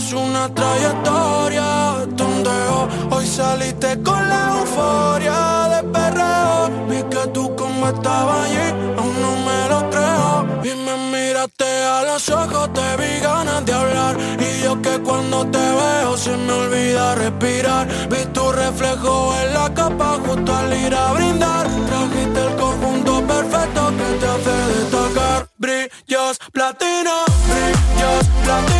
Llevamos 0.00 0.12
una 0.12 0.48
trayectoria 0.54 2.06
tondeo. 2.16 2.88
Hoy 3.10 3.26
saliste 3.26 4.00
con 4.02 4.28
la 4.28 4.58
euforia 4.58 5.68
de 5.74 5.88
perreo. 5.88 6.70
Vi 6.88 7.02
que 7.10 7.28
tú 7.32 7.54
como 7.54 7.88
estabas 7.88 8.46
allí, 8.46 8.96
aún 8.96 9.14
no 9.20 9.32
me 9.46 9.68
lo 9.68 9.90
creo. 9.90 10.46
Y 10.64 10.74
me 10.84 10.96
miraste 11.12 11.84
a 11.84 12.02
los 12.04 12.28
ojos, 12.30 12.72
te 12.72 12.96
vi 12.96 13.20
ganas 13.20 13.64
de 13.66 13.72
hablar. 13.72 14.16
Y 14.38 14.62
yo 14.62 14.80
que 14.80 15.00
cuando 15.00 15.46
te 15.46 15.58
veo 15.58 16.16
se 16.16 16.36
me 16.36 16.52
olvida 16.52 17.14
respirar. 17.16 17.86
Vi 18.08 18.24
tu 18.32 18.52
reflejo 18.52 19.34
en 19.42 19.54
la 19.54 19.74
capa 19.74 20.18
justo 20.24 20.54
al 20.54 20.72
ir 20.72 20.94
a 20.94 21.12
brindar. 21.12 21.66
Trajiste 21.88 22.40
el 22.46 22.56
conjunto 22.56 23.22
perfecto 23.26 23.92
que 23.98 24.08
te 24.20 24.26
hace 24.26 24.56
destacar. 24.74 25.48
Brillas 25.58 26.38
platino, 26.52 27.24
brillas 27.48 28.26
platino. 28.44 28.79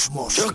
Cosmos. 0.00 0.49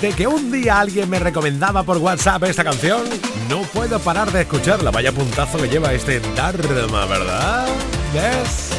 desde 0.00 0.16
que 0.16 0.26
un 0.26 0.50
día 0.50 0.80
alguien 0.80 1.10
me 1.10 1.18
recomendaba 1.18 1.82
por 1.82 1.98
WhatsApp 1.98 2.44
esta 2.44 2.64
canción, 2.64 3.02
no 3.50 3.60
puedo 3.62 3.98
parar 3.98 4.32
de 4.32 4.42
escucharla. 4.42 4.90
Vaya 4.90 5.12
puntazo 5.12 5.58
que 5.58 5.68
lleva 5.68 5.92
este 5.92 6.20
Dharma, 6.34 7.04
¿verdad? 7.04 7.68
Yes. 8.14 8.70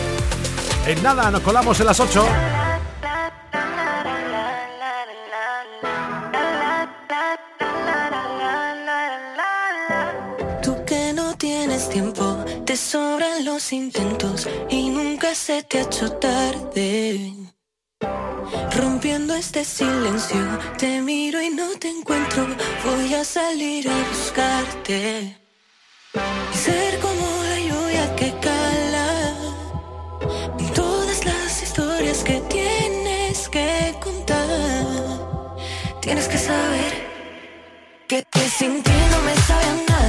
En 0.87 1.03
nada, 1.03 1.29
nos 1.29 1.41
colamos 1.41 1.79
en 1.79 1.85
las 1.85 1.99
8. 1.99 2.25
Tú 10.63 10.85
que 10.85 11.13
no 11.13 11.37
tienes 11.37 11.87
tiempo, 11.89 12.43
te 12.65 12.75
sobran 12.75 13.45
los 13.45 13.71
intentos 13.71 14.49
y 14.69 14.89
nunca 14.89 15.35
se 15.35 15.61
te 15.63 15.79
ha 15.79 15.81
hecho 15.83 16.11
tarde. 16.13 17.33
Rompiendo 18.75 19.33
este 19.33 19.63
silencio, 19.63 20.37
te 20.77 21.01
miro 21.01 21.41
y 21.41 21.49
no 21.49 21.69
te 21.79 21.89
encuentro. 21.89 22.47
Voy 22.85 23.13
a 23.13 23.23
salir 23.23 23.87
a 23.89 23.97
buscarte. 24.09 25.37
Y 26.53 26.57
ser 26.57 26.99
como 26.99 27.25
la 27.49 27.59
lluvia 27.59 28.15
que 28.15 28.33
cala. 28.41 29.35
Todas 30.75 31.25
las 31.25 31.63
historias 31.63 32.23
que 32.23 32.41
tienes 32.49 33.49
que 33.49 33.95
contar. 34.01 34.85
Tienes 36.01 36.27
que 36.27 36.37
saber 36.37 36.93
que 38.07 38.23
te 38.23 38.49
sintiendo 38.49 39.17
me 39.25 39.35
sabe 39.47 39.85
nada. 39.87 40.00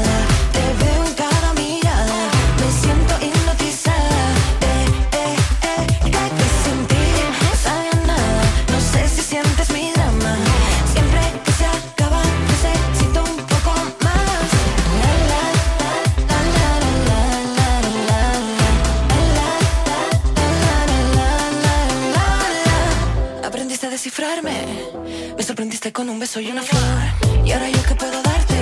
conquistaste 25.83 25.93
con 25.93 26.09
un 26.11 26.19
beso 26.19 26.41
y 26.41 26.51
una 26.51 26.63
flor. 26.63 27.45
Y 27.45 27.53
ahora 27.53 27.69
yo 27.69 27.83
que 27.83 27.95
puedo 27.95 28.23
darte, 28.23 28.55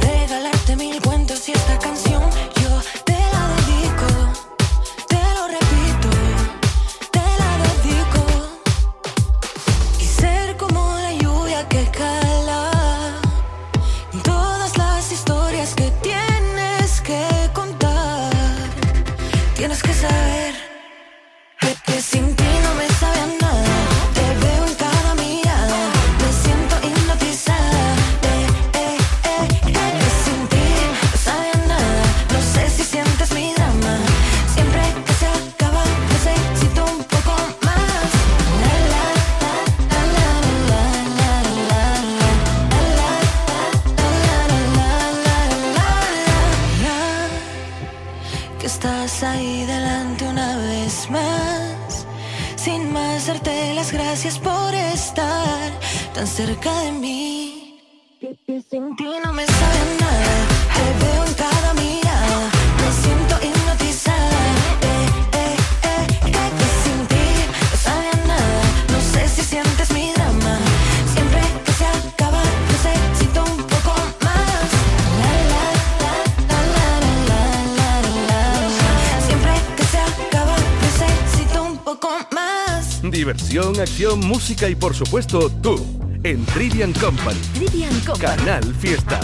regalarte 0.00 0.76
mil 0.76 1.00
cuentos 1.00 1.48
y 1.48 1.52
esta 1.52 1.78
canción. 1.78 2.07
y 84.50 84.74
por 84.74 84.94
supuesto 84.94 85.50
tú 85.62 85.76
en 86.22 86.42
Trivian 86.46 86.94
Company. 86.94 87.38
Trivian 87.54 87.92
Canal 88.18 88.64
Fiesta. 88.76 89.20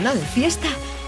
canal 0.00 0.16
Fiesta 0.16 0.79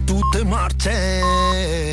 tú 0.00 0.20
te. 0.32 1.87